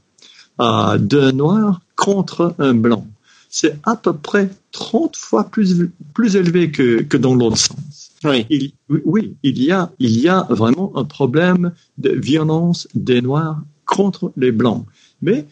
[0.61, 3.07] euh, d'un Noir contre un Blanc,
[3.49, 8.02] c'est à peu près 30 fois plus, plus élevé que, que dans l'autre sens.
[8.23, 8.45] Oui.
[8.49, 8.71] Il,
[9.05, 14.31] oui, il y a, il y a vraiment un problème de violence des Noirs contre
[14.37, 14.85] les Blancs.
[15.21, 15.45] Mais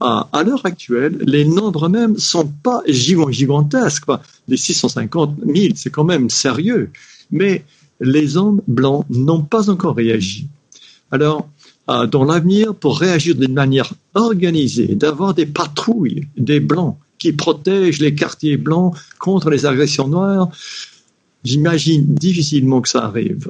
[0.00, 4.04] à, l'heure actuelle, les nombres même sont pas gigantesques.
[4.48, 6.90] Les 650 000, c'est quand même sérieux.
[7.30, 7.64] Mais
[8.00, 10.48] les hommes blancs n'ont pas encore réagi.
[11.10, 11.48] Alors,
[11.88, 18.00] euh, dans l'avenir, pour réagir d'une manière organisée, d'avoir des patrouilles des blancs qui protègent
[18.00, 20.50] les quartiers blancs contre les agressions noires,
[21.44, 23.48] j'imagine difficilement que ça arrive.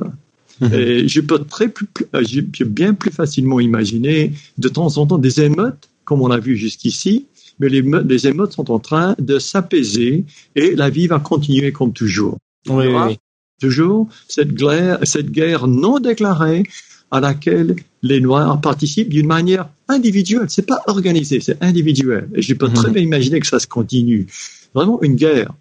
[0.61, 0.75] Mhm.
[0.75, 2.23] Et je peux très plus, euh,
[2.67, 7.27] bien plus facilement imaginer de temps en temps des émeutes, comme on a vu jusqu'ici,
[7.59, 10.25] mais les, les émeutes sont en train de s'apaiser
[10.55, 12.37] et la vie va continuer comme toujours.
[12.69, 13.17] Oui, oui
[13.61, 16.65] toujours cette guerre, cette guerre non déclarée
[17.11, 20.47] à laquelle les Noirs participent d'une manière individuelle.
[20.49, 22.29] C'est pas organisé, c'est individuel.
[22.35, 22.95] Et je peux très mhm.
[22.95, 24.27] bien imaginer que ça se continue.
[24.75, 25.53] Vraiment une guerre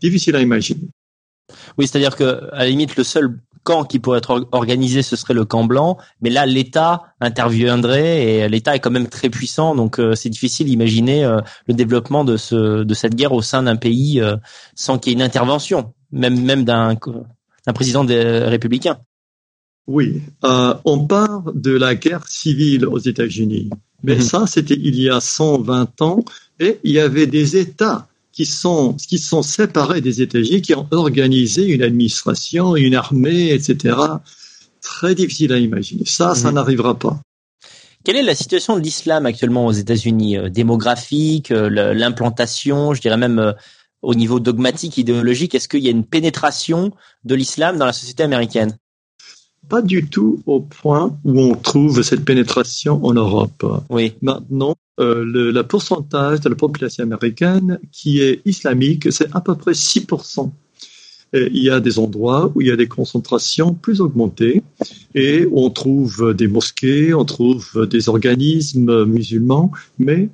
[0.00, 0.88] difficile à imaginer.
[1.78, 5.34] Oui, c'est-à-dire que à la limite le seul camp qui pourrait être organisé, ce serait
[5.34, 5.98] le camp blanc.
[6.22, 10.66] Mais là, l'État interviendrait et l'État est quand même très puissant, donc euh, c'est difficile
[10.66, 14.36] d'imaginer euh, le développement de ce de cette guerre au sein d'un pays euh,
[14.74, 16.96] sans qu'il y ait une intervention, même même d'un
[17.66, 18.98] un président des républicains.
[19.86, 23.70] Oui, on parle de la guerre civile aux États-Unis,
[24.02, 24.20] mais mhm.
[24.20, 26.24] ça c'était il y a 120 ans
[26.60, 28.08] et il y avait des États
[28.38, 33.96] qui sont qui sont séparés des États-Unis, qui ont organisé une administration, une armée, etc.
[34.80, 36.04] Très difficile à imaginer.
[36.06, 36.54] Ça, ça mhm.
[36.54, 37.20] n'arrivera pas.
[38.04, 43.16] Quelle est la situation de l'islam actuellement aux États-Unis euh, Démographique, euh, l'implantation, je dirais
[43.16, 43.54] même
[44.02, 45.56] au niveau dogmatique, idéologique?
[45.56, 46.92] Est-ce qu'il y a une pénétration
[47.24, 48.78] de l'islam dans la société américaine?
[49.68, 53.66] Pas du tout au point où on trouve cette pénétration en Europe.
[53.90, 54.14] Oui.
[54.22, 59.72] Maintenant, euh, le, pourcentage de la population américaine qui est islamique, c'est à peu près
[59.72, 60.50] 6%.
[61.34, 64.62] Et il y a des endroits où il y a des concentrations plus augmentées
[65.14, 70.30] et on trouve des mosquées, on trouve des organismes musulmans, mais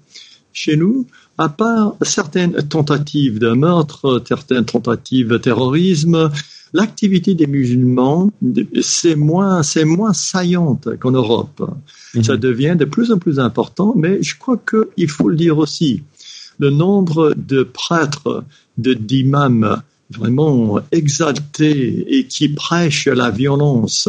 [0.53, 1.07] chez nous,
[1.37, 6.31] à part certaines tentatives de meurtre, certaines tentatives de terrorisme,
[6.75, 8.31] l'activité des musulmans,
[8.83, 11.63] c'est moins, c'est moins saillante qu'en Europe.
[12.15, 12.25] Mhm.
[12.25, 16.03] Ça devient de plus en plus important, mais je crois qu'il faut le dire aussi.
[16.59, 18.45] Le nombre de prêtres,
[18.77, 24.09] de d'imams vraiment exaltés et qui prêchent la violence,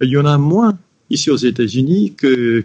[0.00, 0.76] il y en a moins
[1.10, 2.14] ici aux États-Unis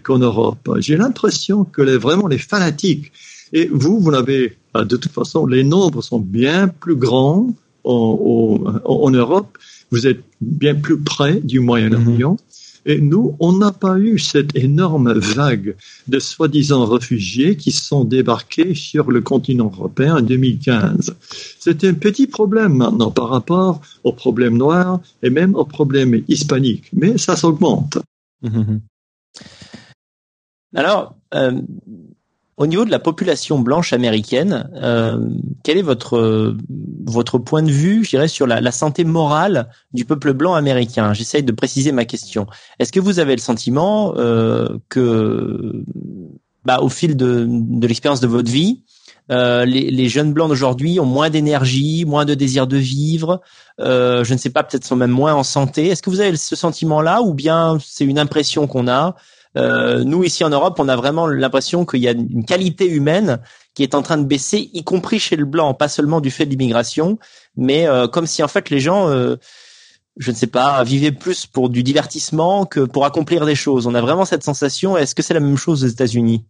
[0.02, 0.70] qu'en Europe.
[0.78, 3.12] J'ai l'impression que les, vraiment les fanatiques
[3.52, 9.10] et vous, vous n'avez, euh, de toute façon, les nombres sont bien plus grands en,
[9.10, 9.58] Europe.
[9.90, 12.32] Vous êtes bien plus près du Moyen-Orient.
[12.32, 12.38] Mhm.
[12.86, 15.74] Et nous, on n'a pas eu cette énorme vague
[16.06, 21.16] de soi-disant réfugiés qui sont débarqués sur le continent européen en 2015.
[21.58, 26.90] C'est un petit problème maintenant par rapport au problème noir et même au problème hispanique,
[26.92, 27.98] mais ça s'augmente.
[28.42, 28.80] Mhm.
[30.74, 31.62] Alors, euh,
[32.56, 35.18] au niveau de la population blanche américaine, euh,
[35.62, 36.56] quel est votre
[37.04, 41.12] votre point de vue, je dirais, sur la, la santé morale du peuple blanc américain?
[41.12, 42.46] J'essaye de préciser ma question.
[42.78, 45.84] Est-ce que vous avez le sentiment euh, que,
[46.64, 48.82] bah, au fil de, de l'expérience de votre vie,
[49.30, 53.40] euh, les, les, jeunes blancs d'aujourd'hui ont moins d'énergie, moins de désir de vivre,
[53.80, 55.88] euh, je ne sais pas, peut-être sont même moins en santé?
[55.88, 59.16] Est-ce que vous avez ce sentiment-là ou bien c'est une impression qu'on a
[59.56, 63.40] nous ici en Europe, on a vraiment l'impression qu'il y a une qualité humaine
[63.74, 66.46] qui est en train de baisser, y compris chez le blanc, pas seulement du fait
[66.46, 67.18] de l'immigration,
[67.56, 69.36] mais euh, comme si en fait les gens, euh,
[70.16, 73.86] je ne sais pas, vivaient plus pour du divertissement que pour accomplir des choses.
[73.86, 74.96] On a vraiment cette sensation.
[74.96, 76.44] Est-ce que c'est la même chose aux États-Unis?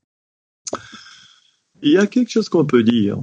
[1.83, 3.19] Il y a quelque chose qu'on peut dire,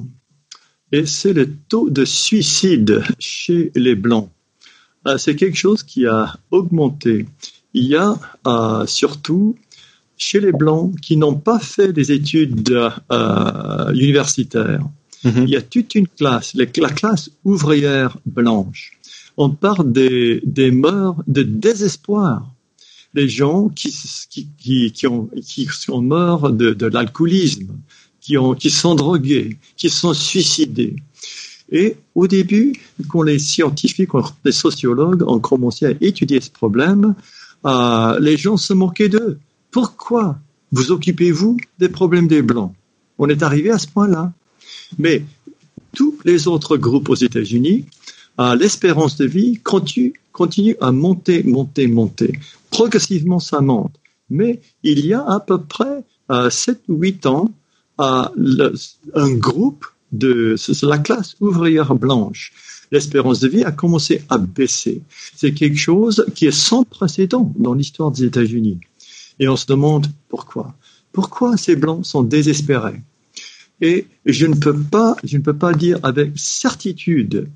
[0.91, 4.29] et c'est le taux de suicide chez les Blancs.
[5.07, 7.27] Euh, c'est quelque chose qui a augmenté.
[7.73, 8.15] Il y a
[8.47, 9.55] euh, surtout
[10.21, 12.69] chez les Blancs qui n'ont pas fait des études
[13.11, 14.85] euh, universitaires.
[15.23, 15.43] Mhm.
[15.45, 18.91] Il y a toute une classe, la classe ouvrière blanche.
[19.35, 22.45] On parle des, des morts de désespoir.
[23.15, 23.93] Les gens qui,
[24.29, 27.71] qui, qui, ont, qui sont morts de, de l'alcoolisme,
[28.21, 30.95] qui, ont, qui sont drogués, qui sont suicidés.
[31.71, 32.73] Et au début,
[33.09, 34.11] quand les scientifiques,
[34.45, 37.15] les sociologues ont commencé à étudier ce problème,
[37.65, 39.39] euh, les gens se moquaient d'eux.
[39.71, 40.37] Pourquoi
[40.71, 42.73] vous occupez-vous des problèmes des Blancs?
[43.17, 44.33] On est arrivé à ce point-là.
[44.97, 45.23] Mais
[45.95, 47.85] tous les autres groupes aux États-Unis,
[48.57, 52.39] l'espérance de vie continue, à monter, monter, monter.
[52.69, 53.93] Progressivement, ça monte.
[54.29, 57.51] Mais il y a à peu près euh, 7 ou 8 ans,
[57.97, 62.51] un groupe de la classe ouvrière blanche.
[62.91, 65.01] L'espérance de vie a commencé à baisser.
[65.35, 68.79] C'est quelque chose qui est sans précédent dans l'histoire des États-Unis.
[69.41, 70.75] Et on se demande pourquoi.
[71.11, 73.01] Pourquoi ces blancs sont désespérés?
[73.81, 77.49] Et je ne peux pas, je ne peux pas dire avec certitude,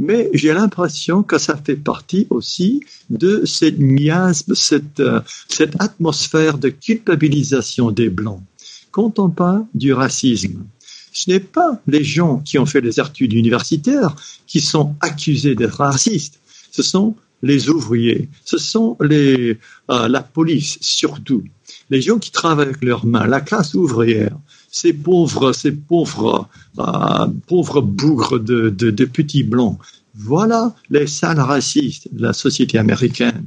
[0.00, 6.58] mais j'ai l'impression que ça fait partie aussi de cette miasme, cette, euh, cette atmosphère
[6.58, 8.42] de culpabilisation des blancs.
[8.90, 10.64] Quand on parle du racisme,
[11.12, 14.16] ce n'est pas les gens qui ont fait des études universitaires
[14.48, 16.40] qui sont accusés d'être racistes.
[16.72, 19.58] Ce sont les ouvriers, ce sont les,
[19.90, 21.44] euh, la police surtout,
[21.90, 24.36] les gens qui travaillent avec leurs mains, la classe ouvrière,
[24.70, 29.78] ces pauvres, ces pauvres, euh, pauvres bougres de, de, de, petits blancs.
[30.14, 33.44] Voilà les sales racistes de la société américaine.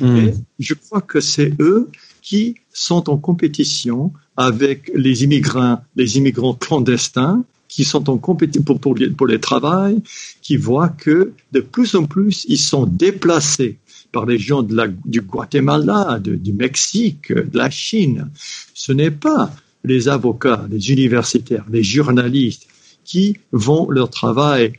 [0.00, 0.16] Hmm.
[0.16, 1.90] Et je crois que c'est eux
[2.22, 8.80] qui sont en compétition avec les immigrants, les immigrants clandestins qui sont en compétition pour,
[8.80, 10.02] pour, pour les travail,
[10.42, 13.78] qui voient que de plus en plus ils sont déplacés
[14.12, 18.28] par les gens du Guatemala, du Mexique, de la Chine.
[18.74, 19.54] Ce n'est pas
[19.84, 22.66] les avocats, les universitaires, les journalistes
[23.04, 24.72] qui vont leur travail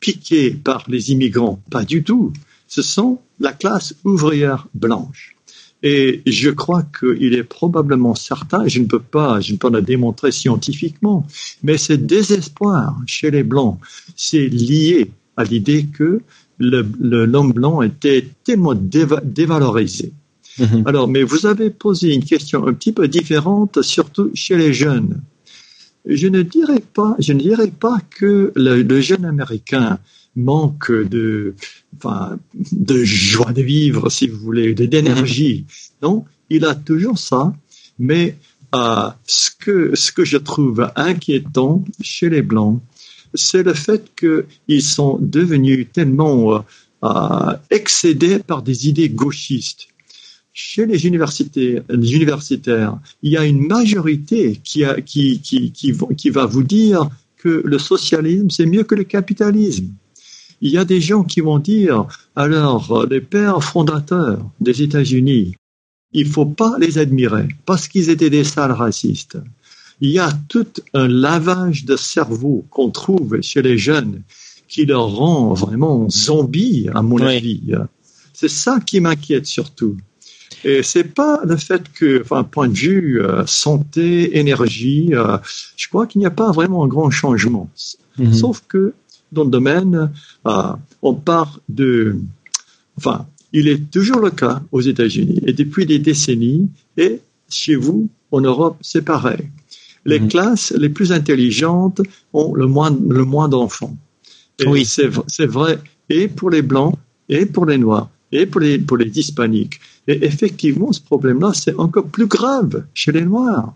[0.00, 1.62] piqué par les immigrants.
[1.70, 2.32] Pas du tout.
[2.66, 5.36] Ce sont la classe ouvrière blanche.
[5.82, 9.78] Et je crois qu'il est probablement certain, je ne peux pas, je ne peux pas
[9.78, 11.26] le démontrer scientifiquement,
[11.62, 13.78] mais ce désespoir chez les Blancs,
[14.14, 16.20] c'est lié à l'idée que
[16.58, 20.12] l'homme blanc était tellement dévalorisé.
[20.58, 20.82] Mhm.
[20.86, 25.20] Alors, mais vous avez posé une question un petit peu différente, surtout chez les jeunes.
[26.04, 29.98] Je ne dirais pas, je ne dirais pas que le jeune américain
[30.36, 31.54] manque de,
[31.96, 32.38] enfin,
[32.72, 35.66] de joie de vivre, si vous voulez, d'énergie.
[35.66, 36.08] Mhm.
[36.08, 37.54] Non, il a toujours ça,
[37.98, 38.36] mais
[38.74, 42.80] euh, ce que ce que je trouve inquiétant chez les blancs,
[43.34, 46.58] c'est le fait qu'ils sont devenus tellement euh,
[47.04, 49.88] euh, excédés par des idées gauchistes.
[50.54, 55.94] Chez les universités, les universitaires, il y a une majorité qui, a, qui, qui, qui,
[56.16, 57.08] qui va vous dire
[57.38, 59.88] que le socialisme, c'est mieux que le capitalisme
[60.62, 62.06] il y a des gens qui vont dire,
[62.36, 65.56] alors, les pères fondateurs des États-Unis,
[66.12, 69.38] il faut pas les admirer parce qu'ils étaient des sales racistes.
[70.00, 74.22] Il y a tout un lavage de cerveau qu'on trouve chez les jeunes
[74.68, 77.74] qui leur rend vraiment zombies, à mon avis.
[78.32, 79.96] C'est ça qui m'inquiète surtout.
[80.64, 85.38] Et c'est pas le fait que, enfin, point de vue euh, santé, énergie, euh,
[85.76, 87.68] je crois qu'il n'y a pas vraiment un grand changement.
[88.16, 88.32] Mhm.
[88.32, 88.94] Sauf que
[89.32, 90.12] dans le domaine,
[90.46, 90.62] euh,
[91.00, 92.16] on part de,
[92.96, 98.08] enfin, il est toujours le cas aux États-Unis et depuis des décennies et chez vous
[98.30, 99.50] en Europe c'est pareil.
[100.04, 100.28] Les mhm.
[100.28, 102.00] classes les plus intelligentes
[102.32, 103.96] ont le moins le moins d'enfants.
[104.66, 105.78] Oui, c'est c'est vrai
[106.08, 106.94] et pour les blancs
[107.28, 109.80] et pour les noirs et pour les pour les hispaniques.
[110.08, 113.74] Et effectivement, ce problème-là, c'est encore plus grave chez les noirs.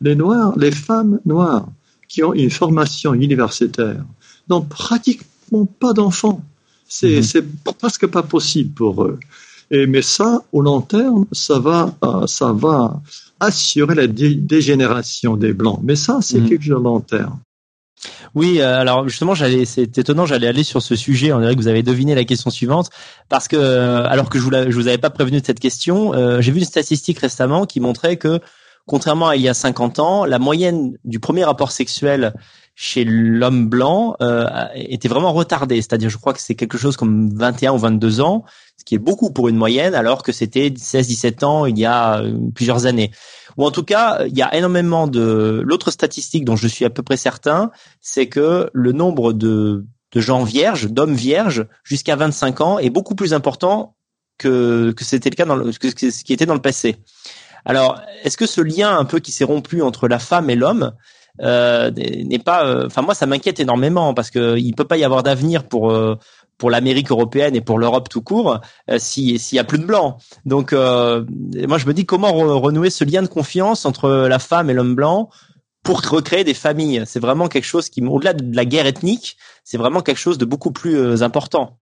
[0.00, 1.68] Les noirs, les femmes noires
[2.08, 4.04] qui ont une formation universitaire
[4.48, 6.42] n'ont pratiquement pas d'enfants.
[6.88, 9.18] C'est mm presque pas possible pour eux.
[9.70, 13.00] Et, mais ça, au long terme, ça va, euh, ça va
[13.40, 15.80] assurer la dégénération des blancs.
[15.82, 16.48] Mais ça, c'est mhm.
[16.48, 17.38] quelque chose de long terme.
[18.34, 21.32] Oui, euh, alors justement, j'allais, c'est étonnant, j'allais aller sur ce sujet.
[21.32, 22.90] On dirait que vous avez deviné la question suivante,
[23.28, 26.12] parce que euh, alors que je vous, je vous avais pas prévenu de cette question,
[26.40, 28.40] j'ai vu une statistique récemment qui montrait que,
[28.86, 32.34] contrairement à il y a 50 ans, la moyenne du premier rapport sexuel
[32.74, 35.76] chez l'homme blanc euh, était vraiment retardé.
[35.76, 38.44] C'est-à-dire, je crois que c'est quelque chose comme 21 ou 22 ans,
[38.76, 42.20] ce qui est beaucoup pour une moyenne, alors que c'était 16-17 ans il y a
[42.20, 43.10] euh, plusieurs années.
[43.56, 46.90] ou en tout cas, il y a énormément de l'autre statistique dont je suis à
[46.90, 47.70] peu près certain,
[48.00, 53.34] c'est que le nombre de gens vierges, d'hommes vierges jusqu'à 25 ans est beaucoup plus
[53.34, 53.96] important
[54.38, 56.96] que que c'était le cas dans le, que ce qui était dans le passé.
[57.64, 60.92] Alors, est-ce que ce lien un peu qui s'est rompu entre la femme et l'homme
[61.40, 65.22] n'est pas, euh, enfin moi ça m'inquiète énormément parce que il peut pas y avoir
[65.22, 66.16] d'avenir pour euh,
[66.58, 68.60] pour l'Amérique européenne et pour l'Europe tout court
[68.98, 70.16] s'il y a plus de blancs.
[70.46, 74.72] Donc moi je me dis comment renouer ce lien de confiance entre la femme et
[74.72, 75.30] l'homme blanc
[75.82, 77.02] pour recréer des familles.
[77.06, 80.44] C'est vraiment quelque chose qui, au-delà de la guerre ethnique, c'est vraiment quelque chose de
[80.44, 81.80] beaucoup plus important.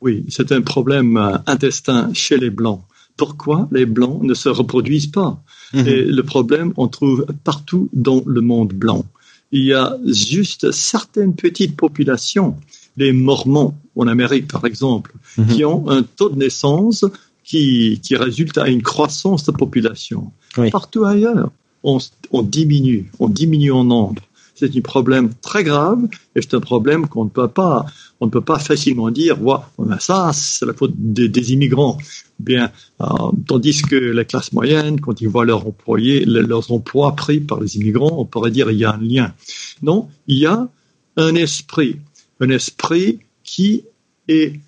[0.00, 2.82] Oui, c'est un problème intestin chez les blancs
[3.16, 5.42] pourquoi les blancs ne se reproduisent pas?
[5.72, 5.86] Mhm.
[5.86, 9.04] Et le problème, on trouve partout dans le monde blanc.
[9.52, 12.56] Il y a juste certaines petites populations,
[12.96, 15.46] les Mormons en Amérique par exemple, mhm.
[15.48, 17.04] qui ont un taux de naissance
[17.44, 20.32] qui, qui résulte à une croissance de population.
[20.70, 21.50] Partout ailleurs,
[21.82, 21.98] on,
[22.30, 24.22] on diminue, on diminue en nombre
[24.54, 26.06] c'est un problème très grave
[26.36, 27.86] et c'est un problème qu'on ne peut pas,
[28.22, 31.98] on ne peut pas facilement dire, ben ça, c'est la faute des, immigrants.
[32.38, 32.70] Bien,
[33.00, 33.06] euh,
[33.48, 37.76] tandis que la classe moyenne, quand ils voient leurs employés, leurs emplois pris par les
[37.78, 39.34] immigrants, on pourrait dire il y a un lien.
[39.82, 40.68] Non, il y a
[41.16, 41.96] un esprit,
[42.38, 43.86] un esprit qui
[44.28, 44.60] est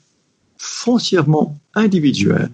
[0.59, 2.51] foncièrement individuel.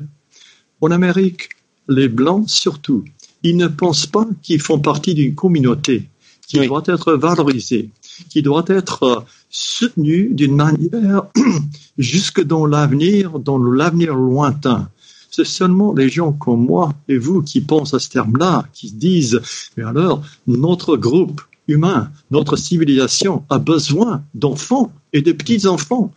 [0.82, 1.48] En Amérique,
[1.88, 3.06] les Blancs surtout,
[3.42, 6.10] ils ne pensent pas qu'ils font partie d'une communauté
[6.46, 7.88] qui doit être valorisé,
[8.28, 11.24] qui doit être soutenu d'une manière
[11.98, 14.88] jusque dans l'avenir, dans l'avenir lointain.
[15.30, 19.40] C'est seulement les gens comme moi et vous qui pensent à ce terme-là, qui disent,
[19.76, 26.12] mais alors, notre groupe humain, notre civilisation a besoin d'enfants et de petits-enfants.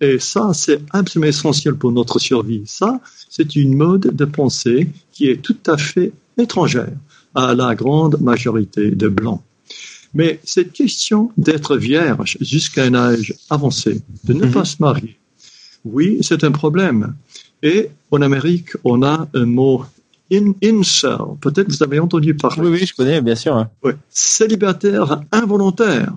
[0.00, 2.62] Et ça, c'est absolument essentiel pour notre survie.
[2.66, 6.92] Ça, c'est une mode de pensée qui est tout à fait étrangère
[7.34, 9.42] à la grande majorité de Blancs.
[10.14, 14.64] Mais cette question d'être vierge jusqu'à un âge avancé, de ne pas mhm.
[14.64, 15.16] se marier,
[15.84, 17.14] oui, c'est un problème.
[17.62, 19.84] Et en Amérique, on a un mot
[20.32, 21.16] in, incel.
[21.40, 22.62] Peut-être vous avez entendu parler.
[22.62, 23.66] Oui, oui, je connais, bien sûr.
[23.82, 23.92] Oui.
[24.10, 26.12] Célibataire involontaire.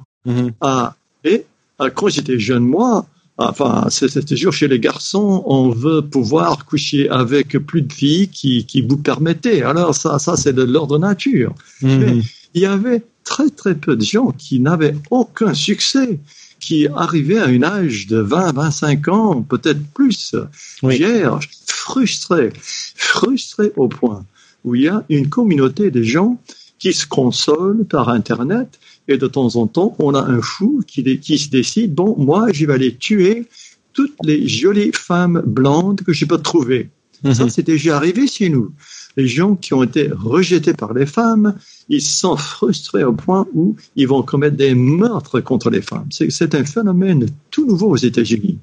[0.62, 1.46] Ah, et
[1.80, 3.06] ah, quand j'étais jeune, moi,
[3.38, 8.66] enfin, c'est toujours chez les garçons, on veut pouvoir coucher avec plus de filles qui,
[8.66, 9.64] qui vous permettaient.
[9.64, 11.54] Alors ça, ça c'est de l'ordre nature.
[11.82, 12.00] Mhm.
[12.00, 12.22] Mais
[12.54, 16.19] il y avait très très peu de gens qui n'avaient aucun succès,
[16.59, 20.36] qui arrivaient à un âge de 20, 25 ans, peut-être plus,
[20.84, 24.26] vierges, frustrés, frustrés au point
[24.63, 26.39] où il y a une communauté de gens
[26.80, 31.19] qui se consolent par Internet et de temps en temps, on a un fou qui,
[31.19, 33.45] qui se décide, bon, moi, je vais aller tuer
[33.93, 36.89] toutes les jolies femmes blondes que je peux trouver.
[37.24, 37.34] Mhm.
[37.34, 38.71] Ça, c'est déjà arrivé chez nous
[39.15, 41.55] les gens qui ont été rejetés par les femmes,
[41.90, 46.08] ils sont frustrés au point où ils vont commettre des meurtres contre les femmes.
[46.12, 48.58] C'est un phénomène tout nouveau aux États-Unis.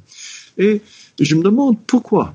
[0.58, 0.80] Et
[1.18, 2.34] je me demande pourquoi.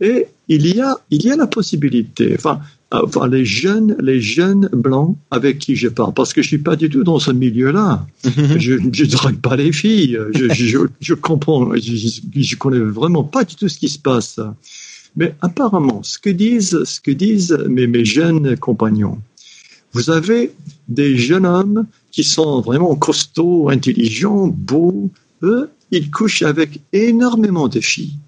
[0.00, 2.60] Et il y a, il y a la possibilité, enfin,
[2.90, 6.76] enfin, les jeunes, les jeunes blancs avec qui je parle, parce que je suis pas
[6.76, 8.06] du tout dans ce milieu-là.
[8.56, 10.18] je, ne drague pas les filles.
[10.32, 14.40] Je, je, je comprends, je, je, connais vraiment pas du tout ce qui se passe.
[15.16, 19.18] Mais apparemment, ce que disent, ce que disent mes, mes jeunes compagnons,
[19.94, 20.52] vous avez
[20.88, 25.10] des jeunes hommes qui sont vraiment costauds, intelligents, beaux.
[25.42, 28.18] Eux, ils couchent avec énormément de filles.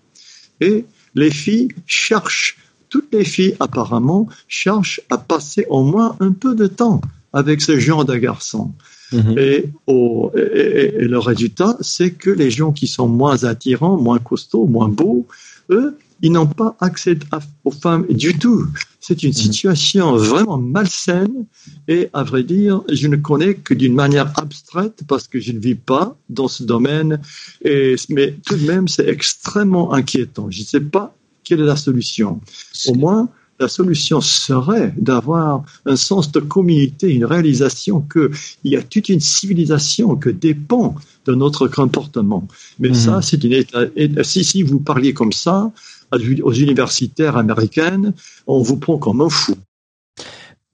[0.60, 2.56] Et les filles cherchent,
[2.88, 7.00] toutes les filles apparemment cherchent à passer au moins un peu de temps
[7.32, 8.72] avec ce genre de garçons.
[9.12, 9.38] Mhm.
[9.38, 14.18] et, au, et, et, le résultat, c'est que les gens qui sont moins attirants, moins
[14.18, 15.28] costauds, moins beaux,
[15.70, 17.18] eux, ils n'ont pas accès
[17.64, 18.66] aux femmes du tout.
[19.00, 19.34] C'est une mhm.
[19.34, 21.46] situation vraiment malsaine
[21.88, 25.58] et à vrai dire, je ne connais que d'une manière abstraite parce que je ne
[25.58, 27.20] vis pas dans ce domaine.
[27.62, 30.50] Et, mais tout de même, c'est extrêmement inquiétant.
[30.50, 31.14] Je ne sais pas
[31.44, 32.40] quelle est la solution.
[32.88, 38.30] Au moins, la solution serait d'avoir un sens de communauté, une réalisation qu'il
[38.64, 40.94] y a toute une civilisation que dépend
[41.24, 42.46] de notre comportement.
[42.78, 42.94] Mais mhm.
[42.94, 45.72] ça, c'est une si, si vous parliez comme ça,
[46.12, 48.12] aux universitaires américaines,
[48.46, 49.54] on vous prend comme un fou.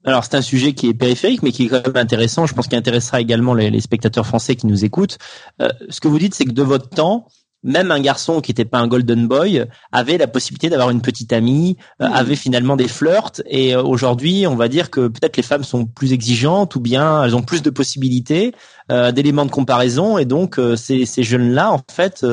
[0.05, 2.45] Alors c'est un sujet qui est périphérique, mais qui est quand même intéressant.
[2.45, 5.17] Je pense qu'il intéressera également les, spectateurs français qui nous écoutent.
[5.61, 7.27] Euh, ce que vous dites, c'est que de votre temps,
[7.63, 11.31] même un garçon qui n'était pas un golden boy avait la possibilité d'avoir une petite
[11.31, 13.41] amie, euh, avait finalement des flirts.
[13.45, 17.23] Et euh, aujourd'hui, on va dire que peut-être les femmes sont plus exigeantes ou bien
[17.23, 18.53] elles ont plus de possibilités,
[18.89, 20.17] d'éléments de comparaison.
[20.17, 22.25] Et donc ces, ces jeunes-là, en fait,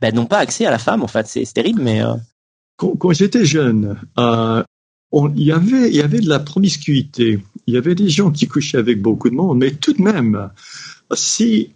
[0.00, 1.02] ben, n'ont pas accès à la femme.
[1.02, 2.00] En fait, c'est terrible, mais
[2.80, 4.62] quand, j'étais jeune, euh,
[5.12, 7.38] il y avait, il y avait de la promiscuité.
[7.66, 10.50] Il y avait des gens qui couchaient avec beaucoup de monde, mais tout de même,
[11.12, 11.70] si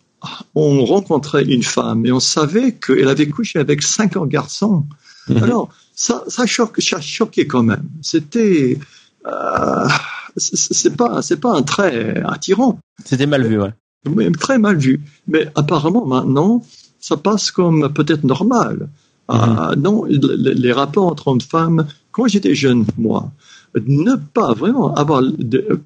[0.54, 4.86] on rencontrait une femme et on savait qu'elle avait couché avec 50 garçons,
[5.28, 5.42] mhm.
[5.42, 7.88] alors ça, ça, choquait quand même.
[8.00, 8.78] C'était,
[9.26, 9.88] euh,
[10.36, 12.78] c'est pas, c'est pas un trait attirant.
[13.04, 14.30] C'était mal vu, ouais.
[14.32, 15.00] très mal vu.
[15.28, 16.62] Mais apparemment maintenant,
[16.98, 18.88] ça passe comme peut-être normal.
[19.28, 19.82] Ah, mhm.
[19.82, 23.32] non, les, rapports entre hommes et femmes, quand j'étais jeune, moi,
[23.74, 25.22] ne pas vraiment avoir,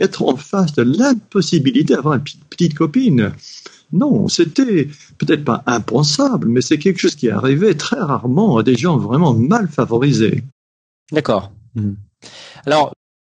[0.01, 3.33] être en face de l'impossibilité d'avoir une petite copine.
[3.93, 8.77] Non, c'était peut-être pas impensable, mais c'est quelque chose qui arrivait très rarement à des
[8.77, 10.43] gens vraiment mal favorisés.
[11.13, 11.53] D'accord.
[11.75, 11.97] Mhm.
[12.67, 12.93] Alors,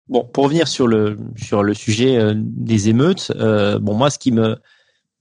[0.10, 4.20] bon, pour revenir sur le sur le sujet euh, des émeutes, euh, bon, moi, ce
[4.20, 4.58] qui me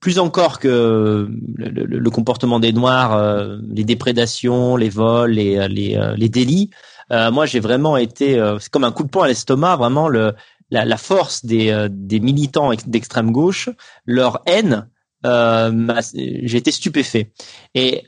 [0.03, 6.17] plus encore que le, comportement des Noirs, euh, les déprédations, les vols, les, les, euh,
[6.17, 6.71] les délits.
[7.13, 10.35] Euh, moi, j'ai vraiment été, c'est comme un coup de poing à l'estomac, vraiment le,
[10.71, 13.69] la, la force des, des militants d'extrême gauche,
[14.05, 14.89] leur haine.
[15.25, 17.33] j'ai été stupéfait.
[17.75, 18.03] Et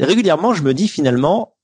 [0.00, 1.56] régulièrement, je me dis finalement,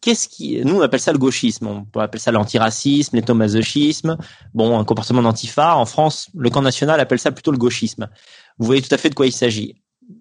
[0.00, 4.16] qu'est-ce qui, nous on appelle ça le gauchisme, on peut appeler ça l'antiracisme, l'étomasochisme,
[4.54, 5.76] bon un comportement d'antifa.
[5.76, 8.08] En France, le camp national appelle ça plutôt le gauchisme.
[8.58, 9.76] Vous voyez tout à fait de quoi il s'agit.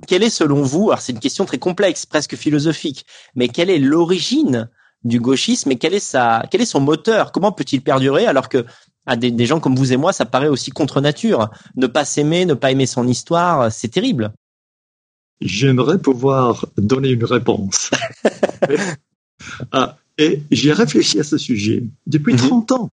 [0.06, 3.80] Quelle est selon vous, alors c'est une question très complexe, presque philosophique, mais quelle est
[3.80, 4.70] l'origine
[5.04, 7.32] du gauchisme et quel est sa, quel est son moteur?
[7.32, 8.66] Comment peut-il perdurer alors que
[9.06, 11.50] à des, gens comme vous et moi, ça paraît aussi contre nature?
[11.78, 14.34] Ne pas s'aimer, ne pas aimer son histoire, c'est terrible.
[15.40, 17.92] J'aimerais pouvoir donner une réponse.
[19.72, 22.78] ah, et j'ai réfléchi à ce sujet depuis 30 mhm.
[22.78, 22.90] ans.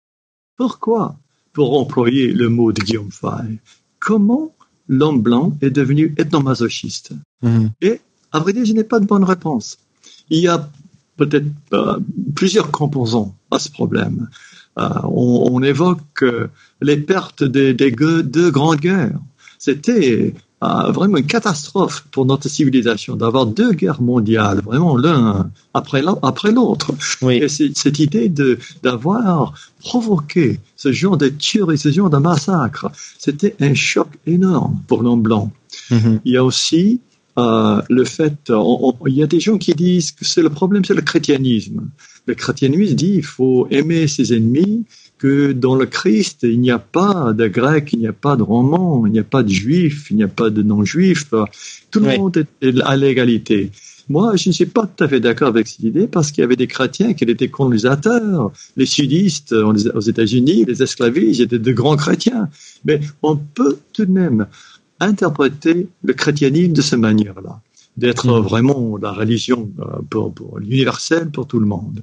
[0.58, 1.18] Pourquoi
[1.54, 3.60] Pour employer le mot de Guillaume Fay,
[4.00, 4.56] comment
[4.90, 7.12] l'homme blanc est devenu ethnomasochiste
[7.42, 7.72] mhm.
[7.82, 9.78] Et à vrai dire, je n'ai pas de bonne réponse.
[10.30, 10.70] Il y a
[11.18, 12.00] peut-être euh,
[12.36, 14.30] plusieurs composants à ce problème.
[14.78, 16.48] Euh, on, évoque euh,
[16.82, 19.20] les pertes des, des deux grandes guerres.
[19.58, 26.92] C'était vraiment une catastrophe pour notre civilisation d'avoir deux guerres mondiales, vraiment l'un après l'autre.
[27.30, 28.32] Et cette idée
[28.84, 35.02] d'avoir provoqué ce genre de tueries, ce genre de massacre, c'était un choc énorme pour
[35.02, 35.52] l'homme blanc.
[35.92, 36.20] Mm-hmm.
[36.26, 37.00] Il y a aussi
[37.38, 38.52] euh, le fait,
[39.08, 41.90] il y a des gens qui disent que c'est le problème, c'est le chrétianisme.
[42.26, 44.86] Le chrétianisme dit il faut aimer ses ennemis,
[45.20, 48.42] que dans le Christ, il n'y a pas de Grecs, il n'y a pas de
[48.42, 51.30] Romans, il n'y a pas de Juifs, il n'y a pas de non-Juifs.
[51.92, 53.72] Tout le monde est à l'égalité.
[54.08, 56.46] Moi, je ne suis pas tout à fait d'accord avec cette idée parce qu'il y
[56.46, 58.52] avait des chrétiens qui étaient colonisateurs.
[58.76, 62.50] Les sudistes aux États-Unis, les esclavistes étaient de grands chrétiens.
[62.86, 64.48] Mais on peut tout de même
[65.00, 67.62] interpréter le christianisme de cette manière-là,
[67.98, 68.42] d'être mmh.
[68.42, 72.02] vraiment la religion euh, pour, pour l'universel pour tout le monde.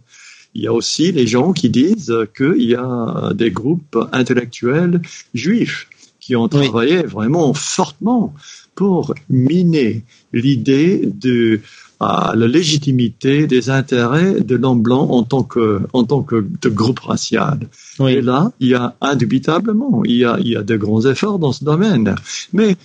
[0.56, 5.02] Il y a aussi les gens qui disent qu'il y a des groupes intellectuels
[5.34, 5.86] juifs
[6.18, 8.32] qui ont travaillé vraiment fortement
[8.74, 10.02] pour miner
[10.32, 11.60] l'idée de
[12.00, 17.00] la légitimité des intérêts de l'homme blanc en tant que en tant que de groupe
[17.00, 17.58] racial.
[18.00, 21.38] Et là, il y a indubitablement, il y a il y a de grands efforts
[21.38, 22.14] dans ce domaine.
[22.54, 22.76] Mais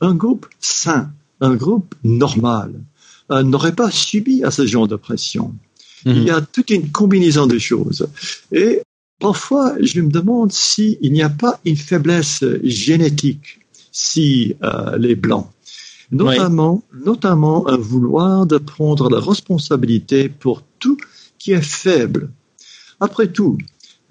[0.00, 1.10] un groupe sain,
[1.42, 2.72] un groupe normal,
[3.30, 5.52] euh, n'aurait pas subi à ce genre de pression.
[6.04, 8.08] Il y a toute une combinaison de choses.
[8.52, 8.82] Et
[9.18, 13.60] parfois, je me demande s'il n'y a pas une faiblesse génétique
[13.92, 15.50] si euh, les blancs,
[16.10, 20.96] notamment, notamment un vouloir de prendre la responsabilité pour tout
[21.38, 22.30] qui est faible.
[23.00, 23.58] Après tout,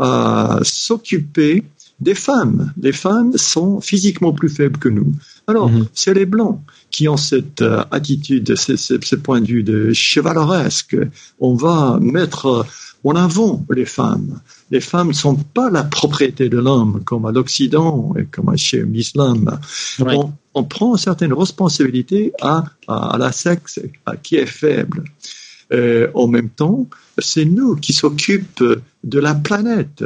[0.01, 1.63] euh, s'occuper
[1.99, 2.73] des femmes.
[2.81, 5.13] Les femmes sont physiquement plus faibles que nous.
[5.49, 5.87] Alors, mhm.
[5.93, 6.59] c'est les blancs
[6.91, 10.95] qui ont cette euh, attitude, ce, ce, point de vue de chevaleresque.
[11.39, 12.67] On va mettre
[13.03, 14.41] en avant les femmes.
[14.69, 18.83] Les femmes ne sont pas la propriété de l'homme, comme à l'Occident et comme chez
[18.83, 19.59] l'islam.
[20.53, 23.79] On, prend certaines responsabilités à, à, la sexe
[24.21, 25.03] qui est faible.
[26.13, 26.85] en même temps,
[27.17, 30.03] c'est nous qui s'occupons de la planète,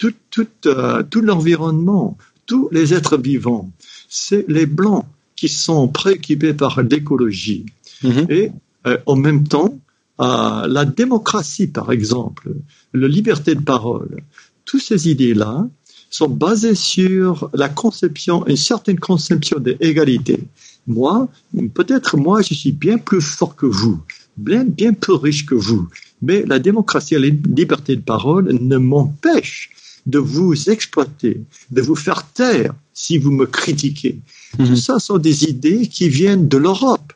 [0.00, 2.16] tout, tout, euh, tout l'environnement,
[2.46, 3.70] tous les êtres vivants.
[4.10, 5.06] C'est les blancs
[5.36, 7.64] qui sont préoccupés par l'écologie.
[8.02, 8.26] Mhm.
[8.28, 8.52] Et
[8.86, 9.78] euh, en même temps,
[10.20, 12.50] euh, la démocratie, par exemple,
[12.92, 14.22] la liberté de parole,
[14.64, 15.66] toutes ces idées-là
[16.10, 20.40] sont basées sur la conception, une certaine conception d'égalité.
[20.86, 21.28] Moi,
[21.72, 24.00] peut-être moi, je suis bien plus fort que vous,
[24.36, 25.88] bien, bien plus riche que vous,
[26.20, 29.70] mais la démocratie et la liberté de parole ne m'empêchent
[30.06, 34.20] de vous exploiter, de vous faire taire si vous me critiquez.
[34.56, 34.76] Tout mhm.
[34.76, 37.12] ça sont des idées qui viennent de l'Europe.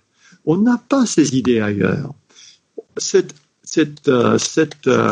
[0.47, 2.15] On n'a pas ces idées ailleurs.
[2.97, 5.11] Cette, cette, euh, cette, euh,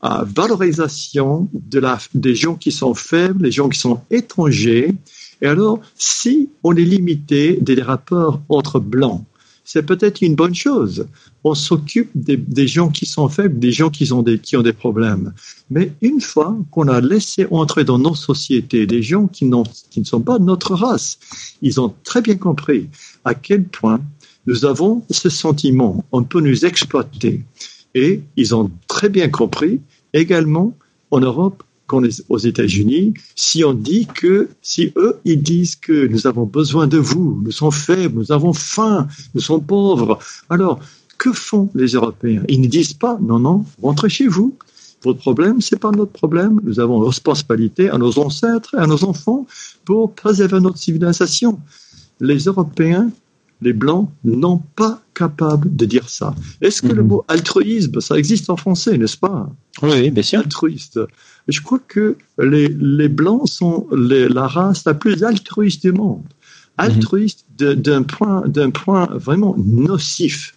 [0.00, 4.94] à valorisation de la, des gens qui sont faibles, des gens qui sont étrangers.
[5.42, 9.24] Et alors, si on est limité des rapports entre blancs,
[9.72, 11.06] c'est peut-être une bonne chose.
[11.44, 15.32] On s'occupe des, gens qui sont faibles, des gens qui ont des, problèmes.
[15.70, 19.48] Mais une fois qu'on a laissé entrer dans nos sociétés des gens qui,
[19.90, 21.20] qui ne sont pas de notre race,
[21.62, 22.88] ils ont très bien compris
[23.24, 24.00] à quel point
[24.48, 27.44] nous avons ce sentiment, on peut nous exploiter.
[27.94, 29.80] Et ils ont très bien compris
[30.12, 30.76] également
[31.12, 36.28] en Europe qu'aux aux États-Unis, si on dit que, si eux, ils disent que nous
[36.28, 40.78] avons besoin de vous, nous sommes faibles, nous avons faim, nous sommes pauvres, alors,
[41.18, 42.44] que font les Européens?
[42.48, 44.56] Ils ne disent pas, non, non, rentrez chez vous.
[45.02, 46.60] Votre problème, c'est pas notre problème.
[46.62, 49.46] Nous avons responsabilité à nos ancêtres à nos enfants
[49.84, 51.58] pour préserver notre civilisation.
[52.20, 53.10] Les Européens
[53.62, 56.34] les Blancs n'ont pas capable de dire ça.
[56.60, 57.08] Est-ce que le mhm.
[57.08, 59.50] mot altruisme, ça existe en français, n'est-ce pas?
[59.82, 60.40] Oui, bien sûr.
[60.40, 61.00] Altruiste.
[61.48, 66.22] Je crois que les, les Blancs sont la race la plus altruiste du monde.
[66.22, 66.26] Mhm.
[66.78, 70.54] Altruiste d'un point, d'un point vraiment nocif.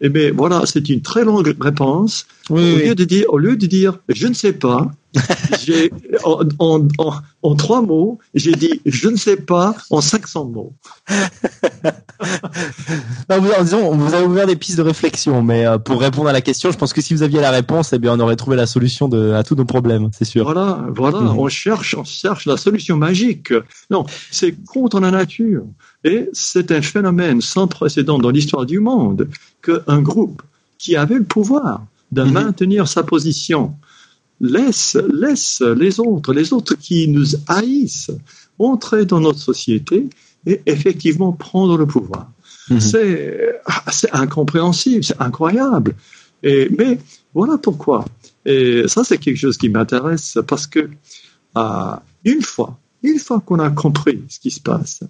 [0.00, 2.26] Eh bien, voilà, c'est une très longue réponse.
[2.50, 4.90] Au, Lieu de dire, au lieu de dire, je ne sais pas,
[6.24, 6.88] en, en,
[7.42, 10.72] en, trois mots, j'ai dit je ne sais pas en 500 mots.
[13.28, 16.32] non, vous, disons, vous avez ouvert des pistes de réflexion, mais euh, pour répondre à
[16.32, 18.56] la question, je pense que si vous aviez la réponse, eh bien, on aurait trouvé
[18.56, 20.44] la solution de, à tous nos problèmes, c'est sûr.
[20.44, 21.38] Voilà, voilà, mhm.
[21.38, 23.52] on cherche, on cherche la solution magique.
[23.90, 25.64] Non, c'est contre la nature.
[26.04, 29.28] Et c'est un phénomène sans précédent dans l'histoire du monde
[29.62, 30.42] qu'un groupe
[30.78, 31.82] qui avait le pouvoir
[32.12, 32.32] de mhm.
[32.32, 33.74] maintenir sa position
[34.40, 38.10] laisse, laisse les autres, les autres qui nous haïssent,
[38.58, 40.08] entrer dans notre société
[40.46, 42.30] et effectivement prendre le pouvoir.
[42.70, 42.78] Mhm.
[43.66, 45.94] Ah, c'est incompréhensible, c'est incroyable.
[46.42, 46.98] Et, mais
[47.34, 48.04] voilà pourquoi.
[48.44, 50.90] Et ça, c'est quelque chose qui m'intéresse parce que
[51.54, 55.00] ah, une fois, une fois qu'on a compris ce qui se passe,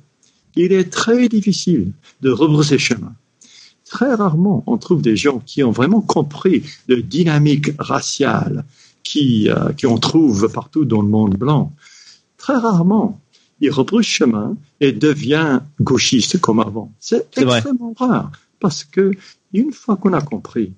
[0.54, 3.14] il est très difficile de rebrousser chemin.
[3.92, 8.64] Très rarement, on trouve des gens qui ont vraiment compris la dynamique raciale
[9.02, 11.74] qui, euh, qui on trouve partout dans le monde blanc.
[12.38, 13.20] Très rarement,
[13.60, 16.90] il rebrousse chemin et devient gauchiste comme avant.
[17.00, 19.10] C'est extrêmement rare parce que
[19.52, 20.72] une fois qu'on a compris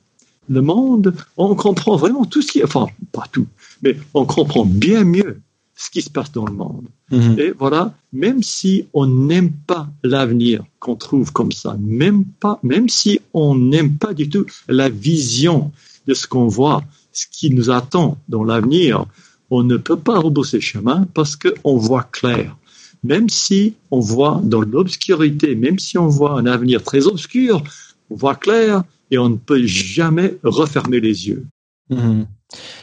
[0.48, 3.46] le monde, on comprend vraiment tout ce qui, enfin pas tout,
[3.80, 5.40] mais on comprend bien mieux
[5.76, 6.86] ce qui se passe dans le monde.
[7.10, 7.38] Mhm.
[7.38, 12.88] Et voilà, même si on n'aime pas l'avenir qu'on trouve comme ça, même pas, même
[12.88, 15.72] si on n'aime pas du tout la vision
[16.06, 19.06] de ce qu'on voit, ce qui nous attend dans l'avenir,
[19.50, 22.56] on ne peut pas rebousser chemin parce qu'on voit clair.
[23.02, 27.62] Même si on voit dans l'obscurité, même si on voit un avenir très obscur,
[28.10, 31.46] on voit clair et on ne peut jamais refermer les yeux.
[31.90, 32.26] Mhm.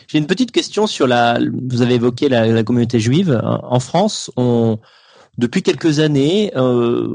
[0.07, 1.39] J'ai une petite question sur la.
[1.69, 4.31] Vous avez évoqué la, communauté juive en France.
[4.37, 4.79] On,
[5.37, 7.07] depuis quelques années, euh,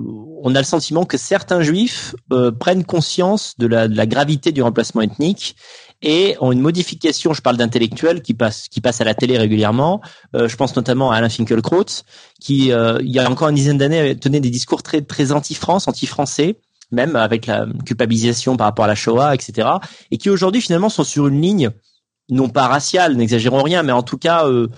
[0.42, 4.52] on a le sentiment que certains juifs euh, prennent conscience de la, de la, gravité
[4.52, 5.56] du remplacement ethnique
[6.02, 7.32] et ont une modification.
[7.34, 10.00] Je parle d'intellectuels qui passent qui passent à la télé régulièrement.
[10.34, 12.04] Euh, je pense notamment à Alain Finkielkraut,
[12.40, 15.86] qui euh, il y a encore une dizaine d'années tenait des discours très très anti-France,
[15.86, 16.58] anti-français,
[16.90, 19.68] même avec la culpabilisation par rapport à la Shoah, etc.
[20.10, 21.70] Et qui aujourd'hui finalement sont sur une ligne
[22.28, 24.68] non pas raciale, n'exagérons rien, mais en tout cas euh,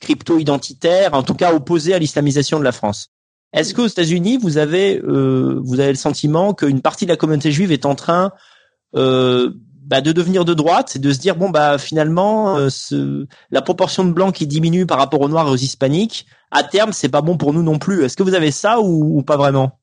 [0.00, 3.10] crypto-identitaire, en tout cas opposée à l'islamisation de la France.
[3.52, 7.52] Est-ce qu'aux États-Unis, vous avez euh, vous avez le sentiment qu'une partie de la communauté
[7.52, 8.32] juive est en train
[8.94, 9.50] euh,
[9.86, 13.62] bah, de devenir de droite, c'est de se dire bon bah finalement euh, ce, la
[13.62, 17.08] proportion de blancs qui diminue par rapport aux noirs et aux hispaniques, à terme c'est
[17.08, 18.02] pas bon pour nous non plus.
[18.02, 19.78] Est-ce que vous avez ça ou, pas vraiment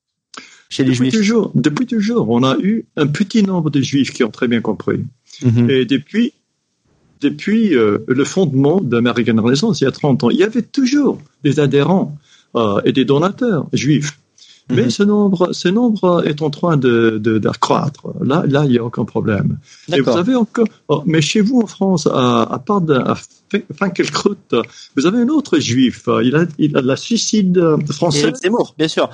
[0.69, 1.13] chez les depuis juifs?
[1.13, 4.61] toujours, Depuis toujours, on a eu un petit nombre de juifs qui ont très bien
[4.61, 5.05] compris.
[5.41, 5.69] Mhm.
[5.69, 6.33] Et depuis
[7.21, 10.61] depuis euh, le fondement de l'American Renaissance il y a 30 ans, il y avait
[10.61, 12.15] toujours des adhérents
[12.55, 14.17] euh, et des donateurs juifs.
[14.69, 14.89] Mais mhm.
[14.89, 18.07] ce nombre, ce nombre est en train de, d'accroître.
[18.23, 19.57] Là, là, il n'y a aucun problème.
[19.91, 22.97] Et vous avez encore, oh, mais chez vous en France, à, part de
[23.77, 24.37] Finkelkraut,
[24.95, 26.07] vous avez un autre juif.
[26.23, 27.61] Il a, il a la suicide
[27.91, 28.21] français.
[28.21, 29.09] Éric Zemmour, bien sûr.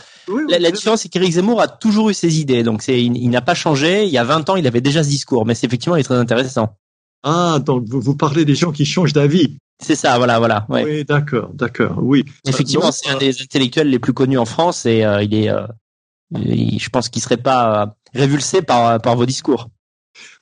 [0.50, 2.62] la, différence, c'est qu'Éric Zemmour a toujours eu ses idées.
[2.62, 4.06] Donc, c'est, il, n'a pas changé.
[4.06, 5.48] Il y a 20 ans, il avait déjà ce discours.
[5.48, 6.76] Mais c'est effectivement, il est très intéressant.
[7.24, 9.58] Ah, donc vous, vous parlez des gens qui changent d'avis.
[9.82, 10.66] C'est ça, voilà, voilà.
[10.70, 12.26] Oui, d'accord, d'accord, oui.
[12.46, 15.66] Effectivement, c'est un des intellectuels les plus connus en France et euh, il est, euh,
[16.34, 19.70] je pense qu'il serait pas euh, révulsé par par vos discours.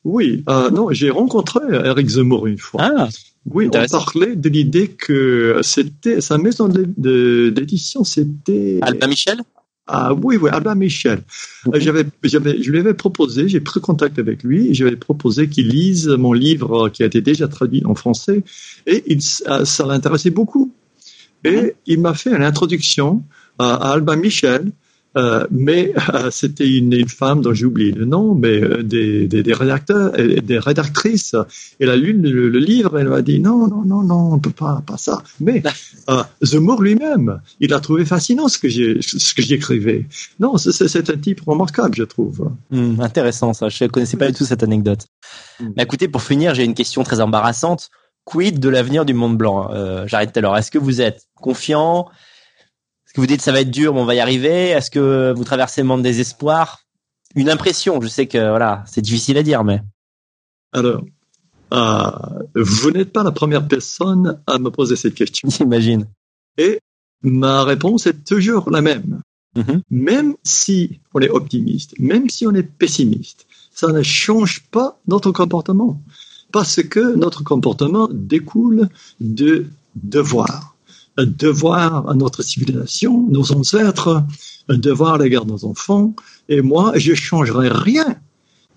[0.04, 2.82] Oui, non, j'ai rencontré Eric Zemmour une fois.
[2.84, 3.10] Ah,
[3.46, 9.42] oui, on parlait de l'idée que c'était sa maison d'édition, c'était Albin Michel?
[9.88, 11.22] Ah oui, oui, Albin Michel.
[11.74, 15.70] Euh, j'avais, j'avais, je lui avais proposé, j'ai pris contact avec lui, j'avais proposé qu'il
[15.70, 18.44] lise mon livre qui a été déjà traduit en français,
[18.86, 20.74] et il, ça l'intéressait beaucoup.
[21.46, 23.24] Et il m'a fait une introduction
[23.60, 24.72] à Albin Michel, euh,
[25.52, 29.44] mais euh, c'était une, une, femme dont j'ai oublié le nom, mais euh, des, des,
[29.44, 31.36] des, rédacteurs, des rédactrices.
[31.80, 34.52] Elle a lu le, le livre, elle m'a dit non, non, non, non, on peut
[34.52, 35.24] pas, pas ça.
[35.40, 35.64] Mais
[36.42, 40.08] Zemmour lui-même, il a trouvé fascinant ce que j'ai, ce que j'écrivais.
[40.40, 42.52] Non, c'est un type remarquable, je trouve.
[42.72, 43.70] Hum, intéressant ça.
[43.70, 45.08] Je ne connaissais pas du tout cette anecdote.
[45.76, 47.90] Mais écoutez, pour finir, j'ai une question très embarrassante.
[48.26, 49.70] Quid de l'avenir du monde blanc?
[49.72, 50.58] Euh, J'arrête alors.
[50.58, 52.08] Est-ce que vous êtes confiant?
[53.20, 55.82] Vous dites ça va être dur, mais on va y arriver Est-ce que vous traversez
[55.82, 56.84] le monde des espoirs?
[57.36, 59.82] Une impression, je sais que voilà, c'est difficile à dire, mais.
[60.74, 61.04] Alors,
[61.74, 62.12] euh,
[62.56, 65.50] vous n'êtes pas la première personne à me poser cette question.
[65.58, 66.08] J'imagine.
[66.58, 66.80] Et
[67.22, 69.22] ma réponse est toujours la même.
[69.56, 69.82] Mm-hmm.
[69.90, 75.32] Même si on est optimiste, même si on est pessimiste, ça ne change pas notre
[75.32, 76.02] comportement.
[76.52, 78.88] Parce que notre comportement découle
[79.20, 80.77] de devoir un
[81.26, 84.24] devoir à notre civilisation, nos ancêtres,
[84.70, 86.16] un devoir à l'égard de nos enfants.
[86.50, 88.18] Et moi, je changerai rien,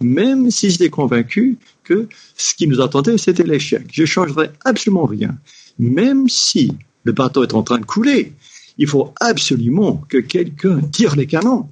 [0.01, 3.87] même si j'étais convaincu que ce qui nous attendait, c'était l'échec.
[3.93, 5.37] Je changerai absolument rien,
[5.79, 6.73] même si
[7.05, 8.33] le bateau est en train de couler.
[8.79, 11.69] Il faut absolument que quelqu'un tire les canons.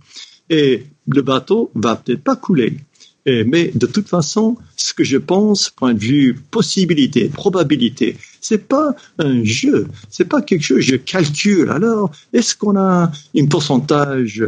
[0.50, 2.78] Et le bateau va peut-être pas couler,
[3.26, 8.94] mais de toute façon, ce que je pense, point de vue possibilité, probabilité, c'est pas
[9.18, 11.70] un jeu, c'est pas quelque chose je calcule.
[11.70, 14.44] Alors, est-ce qu'on a un pourcentage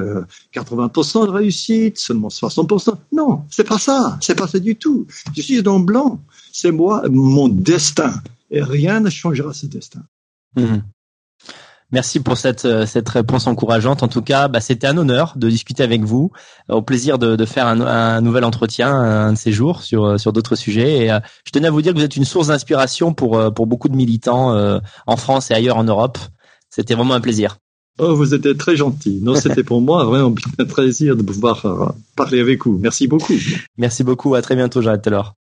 [0.54, 5.06] 80% euh, de réussite, seulement 60% Non, c'est pas ça, c'est pas ça du tout.
[5.36, 6.20] Je suis dans le blanc,
[6.52, 8.12] c'est moi, mon destin,
[8.50, 10.02] et rien ne changera ce destin.
[10.56, 10.78] Mmh.
[11.92, 14.02] Merci pour cette, euh, cette réponse encourageante.
[14.02, 16.30] En tout cas, bah, c'était un honneur de discuter avec vous.
[16.68, 20.18] Au plaisir de, de faire un, un, nouvel entretien un de ces jours sur, euh,
[20.18, 20.98] sur d'autres sujets.
[20.98, 23.66] Et euh, je tenais à vous dire que vous êtes une source d'inspiration pour, pour
[23.66, 26.18] beaucoup de militants en France et ailleurs en Europe.
[26.68, 27.58] C'était vraiment un plaisir.
[27.98, 29.20] Oh, vous êtes très gentil.
[29.22, 32.78] Non, c'était pour moi vraiment un plaisir de pouvoir parler avec vous.
[32.78, 33.34] Merci beaucoup.
[33.78, 34.34] Merci beaucoup.
[34.34, 35.34] À très bientôt, Taylor.